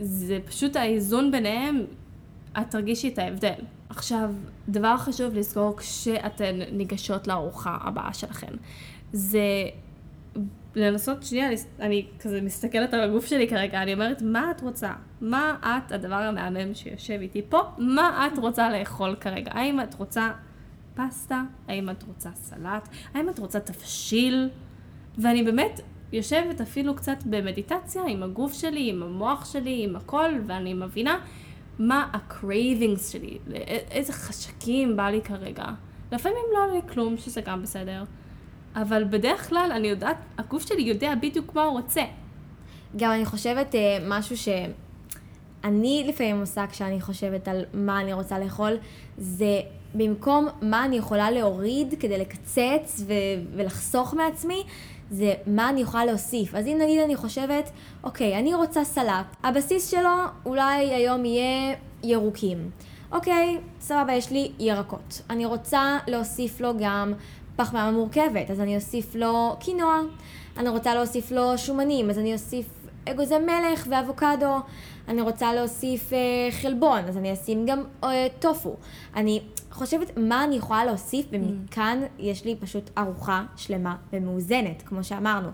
זה 0.00 0.38
פשוט 0.46 0.76
האיזון 0.76 1.30
ביניהם, 1.30 1.84
את 2.60 2.70
תרגישי 2.70 3.08
את 3.08 3.18
ההבדל. 3.18 3.60
עכשיו, 3.88 4.30
דבר 4.68 4.96
חשוב 4.96 5.34
לזכור 5.34 5.76
כשאתן 5.76 6.58
ניגשות 6.72 7.26
לארוחה 7.26 7.78
הבאה 7.80 8.14
שלכן, 8.14 8.52
זה 9.12 9.64
לנסות 10.74 11.22
שנייה, 11.22 11.48
אני 11.80 12.06
כזה 12.20 12.40
מסתכלת 12.40 12.94
על 12.94 13.00
הגוף 13.00 13.26
שלי 13.26 13.48
כרגע, 13.48 13.82
אני 13.82 13.94
אומרת, 13.94 14.22
מה 14.22 14.50
את 14.50 14.60
רוצה? 14.60 14.92
מה 15.20 15.56
את, 15.62 15.92
הדבר 15.92 16.14
המהמם 16.14 16.74
שיושב 16.74 17.18
איתי 17.20 17.42
פה, 17.48 17.60
מה 17.78 18.28
את 18.32 18.38
רוצה 18.38 18.70
לאכול 18.70 19.16
כרגע? 19.20 19.50
האם 19.54 19.80
את 19.80 19.94
רוצה 19.94 20.30
פסטה? 20.94 21.42
האם 21.68 21.90
את 21.90 22.02
רוצה 22.02 22.30
סלט? 22.34 22.88
האם 23.14 23.28
את 23.28 23.38
רוצה 23.38 23.60
תבשיל? 23.60 24.48
ואני 25.18 25.42
באמת 25.42 25.80
יושבת 26.12 26.60
אפילו 26.60 26.94
קצת 26.94 27.18
במדיטציה 27.26 28.02
עם 28.08 28.22
הגוף 28.22 28.52
שלי, 28.52 28.90
עם 28.90 29.02
המוח 29.02 29.52
שלי, 29.52 29.84
עם 29.84 29.96
הכל, 29.96 30.30
ואני 30.46 30.74
מבינה 30.74 31.18
מה 31.78 32.08
ה-cravings 32.12 33.12
שלי, 33.12 33.38
איזה 33.90 34.12
חשקים 34.12 34.96
בא 34.96 35.10
לי 35.10 35.20
כרגע. 35.22 35.64
לפעמים 36.12 36.38
לא 36.54 36.64
עולה 36.64 36.74
לי 36.74 36.92
כלום, 36.92 37.16
שזה 37.16 37.40
גם 37.40 37.62
בסדר. 37.62 38.04
אבל 38.74 39.04
בדרך 39.04 39.48
כלל 39.48 39.70
אני 39.76 39.88
יודעת, 39.88 40.16
הגוף 40.38 40.68
שלי 40.68 40.82
יודע 40.82 41.14
בדיוק 41.14 41.54
מה 41.54 41.62
הוא 41.62 41.72
רוצה. 41.72 42.02
גם 42.96 43.12
אני 43.12 43.24
חושבת 43.24 43.74
אה, 43.74 43.98
משהו 44.08 44.36
שאני 44.36 46.04
לפעמים 46.08 46.40
עושה 46.40 46.66
כשאני 46.66 47.00
חושבת 47.00 47.48
על 47.48 47.64
מה 47.74 48.00
אני 48.00 48.12
רוצה 48.12 48.38
לאכול, 48.38 48.76
זה 49.18 49.60
במקום 49.94 50.48
מה 50.62 50.84
אני 50.84 50.96
יכולה 50.96 51.30
להוריד 51.30 51.94
כדי 52.00 52.18
לקצץ 52.18 53.02
ו- 53.06 53.12
ולחסוך 53.56 54.14
מעצמי, 54.14 54.62
זה 55.10 55.34
מה 55.46 55.68
אני 55.68 55.80
יכולה 55.80 56.04
להוסיף. 56.04 56.54
אז 56.54 56.66
אם 56.66 56.78
נגיד 56.82 57.00
אני 57.00 57.16
חושבת, 57.16 57.70
אוקיי, 58.04 58.38
אני 58.38 58.54
רוצה 58.54 58.84
סלט, 58.84 59.36
הבסיס 59.42 59.90
שלו 59.90 60.10
אולי 60.46 60.94
היום 60.94 61.24
יהיה 61.24 61.74
ירוקים. 62.02 62.70
אוקיי, 63.12 63.58
סבבה, 63.80 64.12
יש 64.12 64.30
לי 64.30 64.52
ירקות. 64.58 65.22
אני 65.30 65.46
רוצה 65.46 65.98
להוסיף 66.06 66.60
לו 66.60 66.72
גם 66.80 67.12
פחמימה 67.56 67.90
מורכבת, 67.90 68.50
אז 68.50 68.60
אני 68.60 68.76
אוסיף 68.76 69.14
לו 69.14 69.56
קינוע. 69.60 70.00
אני 70.56 70.68
רוצה 70.68 70.94
להוסיף 70.94 71.30
לו 71.30 71.58
שומנים, 71.58 72.10
אז 72.10 72.18
אני 72.18 72.32
אוסיף 72.32 72.66
אגוזי 73.10 73.38
מלך 73.38 73.86
ואבוקדו. 73.90 74.56
אני 75.08 75.22
רוצה 75.22 75.54
להוסיף 75.54 76.12
אה, 76.12 76.18
חלבון, 76.50 77.04
אז 77.08 77.16
אני 77.16 77.32
אשים 77.32 77.66
גם 77.66 77.82
אה, 78.04 78.26
טופו. 78.38 78.76
אני 79.16 79.40
חושבת 79.70 80.16
מה 80.16 80.44
אני 80.44 80.56
יכולה 80.56 80.84
להוסיף, 80.84 81.26
ומכאן 81.32 82.02
יש 82.18 82.44
לי 82.44 82.56
פשוט 82.60 82.90
ארוחה 82.98 83.44
שלמה 83.56 83.96
ומאוזנת, 84.12 84.82
כמו 84.86 85.04
שאמרנו. 85.04 85.48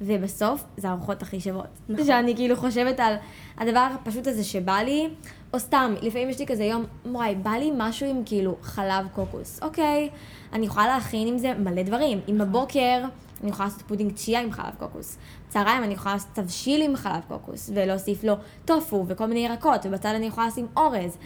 ובסוף, 0.00 0.64
זה 0.76 0.88
הארוחות 0.88 1.22
הכי 1.22 1.40
שוות. 1.40 1.66
נכון. 1.88 2.06
שאני 2.06 2.36
כאילו 2.36 2.56
חושבת 2.56 3.00
על 3.00 3.14
הדבר 3.58 3.88
הפשוט 3.94 4.26
הזה 4.26 4.44
שבא 4.44 4.76
לי, 4.76 5.08
או 5.52 5.58
סתם, 5.58 5.94
לפעמים 6.02 6.30
יש 6.30 6.38
לי 6.38 6.46
כזה 6.46 6.64
יום, 6.64 6.84
וואי, 7.06 7.34
בא 7.34 7.50
לי 7.50 7.70
משהו 7.76 8.10
עם 8.10 8.22
כאילו 8.24 8.56
חלב 8.62 9.06
קוקוס. 9.14 9.62
אוקיי, 9.62 10.08
אני 10.52 10.66
יכולה 10.66 10.86
להכין 10.86 11.28
עם 11.28 11.38
זה 11.38 11.54
מלא 11.54 11.82
דברים. 11.82 12.20
אם 12.28 12.38
בבוקר 12.38 13.04
אני 13.42 13.50
יכולה 13.50 13.68
לעשות 13.68 13.82
פודינג 13.82 14.12
צ'יה 14.12 14.40
עם 14.40 14.52
חלב 14.52 14.74
קוקוס. 14.78 15.18
צהריים 15.48 15.84
אני 15.84 15.94
יכולה 15.94 16.14
לעשות 16.14 16.30
תבשיל 16.32 16.82
עם 16.82 16.96
חלב 16.96 17.22
קוקוס, 17.28 17.70
ולהוסיף 17.74 18.24
לו 18.24 18.34
טופו 18.64 19.04
וכל 19.08 19.26
מיני 19.26 19.40
ירקות, 19.40 19.86
ובצד 19.86 20.14
אני 20.14 20.26
יכולה 20.26 20.46
לשים 20.46 20.66
אורז. 20.76 21.18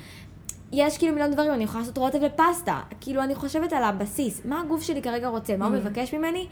יש 0.72 0.98
כאילו 0.98 1.12
מיליון 1.12 1.30
דברים, 1.30 1.52
אני 1.52 1.64
יכולה 1.64 1.80
לעשות 1.80 1.98
רוטב 1.98 2.18
ופסטה. 2.22 2.80
כאילו, 3.00 3.22
אני 3.22 3.34
חושבת 3.34 3.72
על 3.72 3.82
הבסיס, 3.82 4.44
מה 4.44 4.60
הגוף 4.60 4.82
שלי 4.82 5.02
כרגע 5.02 5.28
רוצה, 5.28 5.56
מה 5.56 5.66
הוא 5.66 5.74
מבקש 5.74 6.14
ממני, 6.14 6.46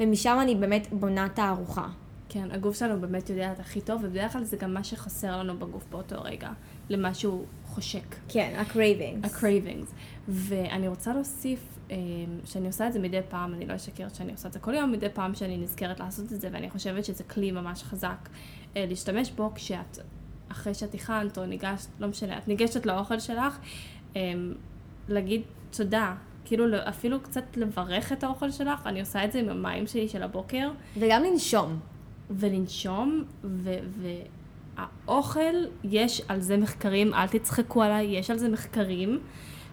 ומשם 0.00 0.38
אני 0.40 0.54
באמת 0.54 0.86
בונה 0.92 1.26
את 1.26 1.38
הארוחה. 1.38 1.86
כן, 2.28 2.50
הגוף 2.50 2.78
שלנו 2.78 3.00
באמת 3.00 3.30
יודע 3.30 3.52
את 3.52 3.60
הכי 3.60 3.80
טוב, 3.80 4.00
ובדרך 4.04 4.32
כלל 4.32 4.44
זה 4.44 4.56
גם 4.56 4.74
מה 4.74 4.84
שחסר 4.84 5.38
לנו 5.38 5.58
בגוף 5.58 5.84
באותו 5.90 6.16
רגע, 6.22 6.50
למה 6.88 7.14
שהוא 7.14 7.44
חושק. 7.72 8.16
כן, 8.28 8.54
ה-cravings. 8.56 9.26
ה-cravings. 9.26 9.92
ואני 10.28 10.88
רוצה 10.88 11.14
להוסיף, 11.14 11.60
אה, 11.90 11.96
שאני 12.44 12.66
עושה 12.66 12.86
את 12.86 12.92
זה 12.92 12.98
מדי 12.98 13.20
פעם, 13.28 13.54
אני 13.54 13.66
לא 13.66 13.76
אשקר 13.76 14.08
שאני 14.14 14.32
עושה 14.32 14.48
את 14.48 14.52
זה 14.52 14.58
כל 14.58 14.74
יום, 14.74 14.92
מדי 14.92 15.08
פעם 15.08 15.34
שאני 15.34 15.56
נזכרת 15.56 16.00
לעשות 16.00 16.32
את 16.32 16.40
זה, 16.40 16.48
ואני 16.52 16.70
חושבת 16.70 17.04
שזה 17.04 17.24
כלי 17.24 17.50
ממש 17.52 17.82
חזק 17.82 18.28
אה, 18.76 18.86
להשתמש 18.88 19.30
בו 19.30 19.52
כשאת, 19.54 19.98
אחרי 20.48 20.74
שאת 20.74 20.94
הכנת 20.94 21.38
או 21.38 21.46
ניגשת, 21.46 21.88
לא 22.00 22.08
משנה, 22.08 22.38
את 22.38 22.48
ניגשת 22.48 22.86
לאוכל 22.86 23.20
שלך, 23.20 23.58
אה, 24.16 24.32
להגיד 25.08 25.42
תודה. 25.76 26.14
כאילו 26.44 26.64
אפילו 26.88 27.20
קצת 27.20 27.56
לברך 27.56 28.12
את 28.12 28.24
האוכל 28.24 28.50
שלך, 28.50 28.86
אני 28.86 29.00
עושה 29.00 29.24
את 29.24 29.32
זה 29.32 29.38
עם 29.38 29.48
המים 29.48 29.86
שלי 29.86 30.08
של 30.08 30.22
הבוקר, 30.22 30.70
וגם 30.98 31.22
לנשום. 31.22 31.78
ולנשום, 32.30 33.24
והאוכל, 34.76 35.54
יש 35.84 36.22
על 36.28 36.40
זה 36.40 36.56
מחקרים, 36.56 37.14
אל 37.14 37.26
תצחקו 37.28 37.82
עליי, 37.82 38.18
יש 38.18 38.30
על 38.30 38.38
זה 38.38 38.48
מחקרים, 38.48 39.20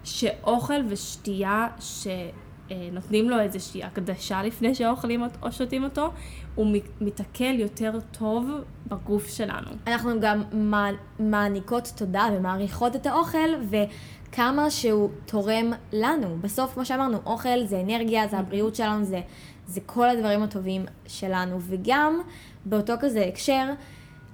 שאוכל 0.03 0.81
ושתייה 0.89 1.67
שנותנים 1.79 3.29
לו 3.29 3.39
איזושהי 3.39 3.83
הקדשה 3.83 4.43
לפני 4.43 4.75
שאוכלים 4.75 5.23
או 5.41 5.51
שותים 5.51 5.83
אותו, 5.83 6.09
הוא 6.55 6.67
מתעכל 7.01 7.59
יותר 7.59 7.99
טוב 8.11 8.49
בגוף 8.87 9.27
שלנו. 9.27 9.67
אנחנו 9.87 10.19
גם 10.21 10.43
מע- 10.53 10.89
מעניקות 11.19 11.91
תודה 11.97 12.27
ומעריכות 12.33 12.95
את 12.95 13.05
האוכל, 13.05 13.49
וכמה 13.69 14.69
שהוא 14.69 15.09
תורם 15.25 15.71
לנו. 15.93 16.37
בסוף, 16.41 16.73
כמו 16.73 16.85
שאמרנו, 16.85 17.17
אוכל 17.25 17.65
זה 17.65 17.81
אנרגיה, 17.81 18.27
זה 18.27 18.37
הבריאות 18.37 18.75
שלנו, 18.75 19.03
זה, 19.05 19.21
זה 19.67 19.81
כל 19.85 20.09
הדברים 20.09 20.43
הטובים 20.43 20.85
שלנו. 21.07 21.57
וגם, 21.61 22.21
באותו 22.65 22.93
כזה 22.99 23.25
הקשר, 23.25 23.65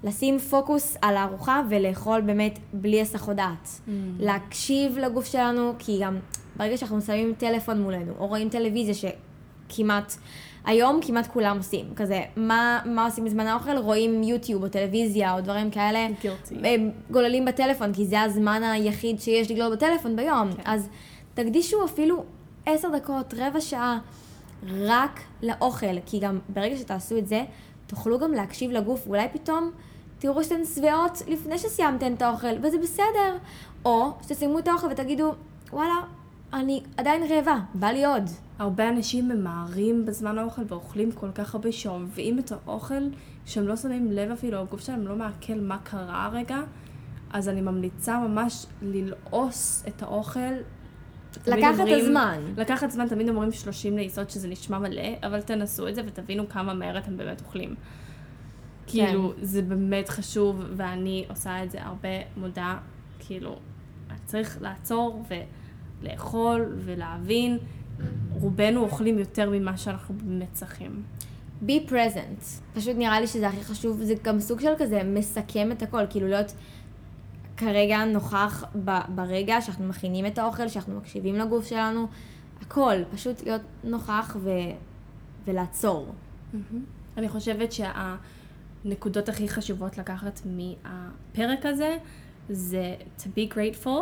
לשים 0.03 0.39
פוקוס 0.39 0.97
על 1.01 1.17
הארוחה 1.17 1.61
ולאכול 1.69 2.21
באמת 2.21 2.59
בלי 2.73 3.01
הסחות 3.01 3.35
דעת. 3.35 3.81
להקשיב 4.19 4.97
לגוף 4.97 5.25
שלנו, 5.25 5.73
כי 5.79 5.99
גם 6.01 6.17
ברגע 6.55 6.77
שאנחנו 6.77 7.01
שמים 7.01 7.33
טלפון 7.37 7.81
מולנו, 7.81 8.13
או 8.19 8.27
רואים 8.27 8.49
טלוויזיה 8.49 8.93
שכמעט, 8.93 10.15
היום 10.65 10.99
כמעט 11.01 11.27
כולם 11.27 11.57
עושים, 11.57 11.85
כזה, 11.95 12.21
מה, 12.35 12.79
מה 12.85 13.05
עושים 13.05 13.25
בזמן 13.25 13.47
האוכל? 13.47 13.77
רואים 13.77 14.23
יוטיוב 14.23 14.63
או 14.63 14.69
טלוויזיה 14.69 15.35
או 15.35 15.41
דברים 15.41 15.71
כאלה. 15.71 16.07
הם 16.63 16.91
גוללים 17.11 17.45
בטלפון, 17.45 17.93
כי 17.93 18.05
זה 18.05 18.21
הזמן 18.21 18.63
היחיד 18.63 19.21
שיש 19.21 19.51
לגלול 19.51 19.75
בטלפון 19.75 20.15
ביום. 20.15 20.51
כן. 20.53 20.61
אז 20.65 20.89
תקדישו 21.33 21.85
אפילו 21.85 22.23
עשר 22.65 22.87
דקות, 22.97 23.33
רבע 23.37 23.61
שעה, 23.61 23.99
רק 24.77 25.19
לאוכל, 25.43 25.99
כי 26.05 26.19
גם 26.19 26.39
ברגע 26.49 26.77
שתעשו 26.77 27.17
את 27.17 27.27
זה, 27.27 27.43
תוכלו 27.87 28.19
גם 28.19 28.31
להקשיב 28.31 28.71
לגוף, 28.71 29.07
ואולי 29.07 29.27
פתאום 29.33 29.71
תראו 30.19 30.43
שאתן 30.43 30.65
שבעות 30.65 31.21
לפני 31.27 31.57
שסיימתן 31.57 32.13
את 32.13 32.21
האוכל, 32.21 32.55
וזה 32.63 32.77
בסדר. 32.77 33.37
או 33.85 34.11
שתסיימו 34.21 34.59
את 34.59 34.67
האוכל 34.67 34.87
ותגידו, 34.91 35.33
וואלה, 35.73 35.95
אני 36.53 36.83
עדיין 36.97 37.23
רעבה, 37.23 37.59
בא 37.73 37.87
לי 37.87 38.05
עוד. 38.05 38.23
הרבה 38.59 38.89
אנשים 38.89 39.29
ממהרים 39.29 40.05
בזמן 40.05 40.37
האוכל 40.37 40.61
ואוכלים 40.67 41.11
כל 41.11 41.31
כך 41.31 41.55
הרבה 41.55 41.71
שומעים 41.71 42.39
את 42.39 42.51
האוכל 42.51 43.03
שהם 43.45 43.67
לא 43.67 43.75
שמים 43.75 44.11
לב 44.11 44.31
אפילו, 44.31 44.59
הגוף 44.59 44.81
שלהם 44.81 45.07
לא 45.07 45.15
מעכל 45.15 45.59
מה 45.61 45.77
קרה 45.77 46.25
הרגע, 46.25 46.59
אז 47.33 47.49
אני 47.49 47.61
ממליצה 47.61 48.19
ממש 48.19 48.65
ללעוס 48.81 49.83
את 49.87 50.03
האוכל. 50.03 50.53
לקחת 51.47 51.79
אומרים- 51.79 52.05
הזמן. 52.05 52.39
לקחת 52.57 52.91
זמן, 52.91 53.07
תמיד 53.07 53.29
אומרים 53.29 53.51
30 53.51 53.95
לעיסות 53.97 54.29
שזה 54.29 54.47
נשמע 54.47 54.79
מלא, 54.79 55.01
אבל 55.23 55.41
תנסו 55.41 55.87
את 55.87 55.95
זה 55.95 56.01
ותבינו 56.05 56.49
כמה 56.49 56.73
מהר 56.73 56.97
אתם 56.97 57.17
באמת 57.17 57.41
אוכלים. 57.41 57.75
כאילו, 58.87 59.33
זה 59.41 59.61
באמת 59.61 60.09
חשוב, 60.09 60.63
ואני 60.75 61.25
עושה 61.29 61.63
את 61.63 61.71
זה 61.71 61.83
הרבה 61.83 62.09
מודה, 62.37 62.77
כאילו, 63.19 63.55
צריך 64.25 64.57
לעצור 64.61 65.23
ולאכול 66.01 66.73
ולהבין. 66.77 67.57
רובנו 68.31 68.81
אוכלים 68.81 69.19
יותר 69.19 69.49
ממה 69.49 69.77
שאנחנו 69.77 70.15
באמת 70.23 70.53
צריכים. 70.53 71.03
be 71.67 71.89
present. 71.89 72.45
פשוט 72.73 72.95
נראה 72.97 73.19
לי 73.21 73.27
שזה 73.27 73.47
הכי 73.47 73.63
חשוב, 73.63 74.03
זה 74.03 74.13
גם 74.23 74.39
סוג 74.39 74.59
של 74.61 74.73
כזה 74.77 75.01
מסכם 75.03 75.71
את 75.71 75.81
הכל, 75.81 76.01
כאילו 76.09 76.27
להיות 76.27 76.53
כרגע 77.57 78.05
נוכח 78.05 78.63
ב- 78.85 79.15
ברגע 79.15 79.61
שאנחנו 79.61 79.87
מכינים 79.87 80.25
את 80.25 80.37
האוכל, 80.37 80.67
שאנחנו 80.67 80.97
מקשיבים 80.97 81.35
לגוף 81.35 81.67
שלנו, 81.67 82.07
הכל, 82.61 82.95
פשוט 83.13 83.43
להיות 83.43 83.61
נוכח 83.83 84.37
ו... 84.39 84.49
ולעצור. 85.45 86.13
אני 87.17 87.29
חושבת 87.29 87.69
שהנקודות 87.71 89.29
הכי 89.29 89.49
חשובות 89.49 89.97
לקחת 89.97 90.41
מהפרק 90.45 91.65
הזה 91.65 91.97
זה 92.49 92.95
to 93.19 93.23
be 93.23 93.53
grateful, 93.53 94.01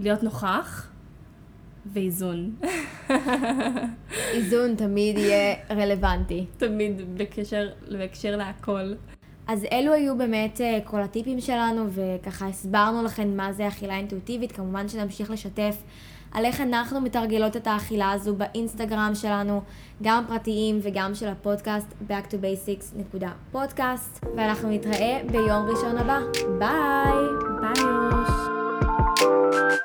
להיות 0.00 0.22
נוכח 0.22 0.88
ואיזון. 1.92 2.56
איזון 4.32 4.74
תמיד 4.76 5.18
יהיה 5.18 5.54
רלוונטי. 5.70 6.46
תמיד 6.56 7.18
בקשר, 7.18 7.68
בהקשר 7.92 8.36
להכל. 8.36 8.94
אז 9.46 9.66
אלו 9.72 9.92
היו 9.92 10.18
באמת 10.18 10.60
אה, 10.60 10.78
כל 10.84 11.02
הטיפים 11.02 11.40
שלנו, 11.40 11.86
וככה 11.90 12.46
הסברנו 12.46 13.02
לכם 13.02 13.36
מה 13.36 13.52
זה 13.52 13.68
אכילה 13.68 13.96
אינטואיטיבית. 13.96 14.52
כמובן 14.52 14.88
שנמשיך 14.88 15.30
לשתף 15.30 15.76
על 16.32 16.44
איך 16.44 16.60
אנחנו 16.60 17.00
מתרגלות 17.00 17.56
את 17.56 17.66
האכילה 17.66 18.10
הזו 18.10 18.34
באינסטגרם 18.34 19.10
שלנו, 19.14 19.62
גם 20.02 20.24
פרטיים 20.28 20.78
וגם 20.82 21.14
של 21.14 21.28
הפודקאסט, 21.28 21.94
back 22.08 22.30
to 22.30 22.34
basics.podcast, 22.34 24.26
ואנחנו 24.36 24.70
נתראה 24.70 25.20
ביום 25.30 25.66
ראשון 25.68 25.98
הבא. 25.98 26.18
ביי! 26.58 27.14
ביי 27.60 27.84
יוש! 27.84 29.75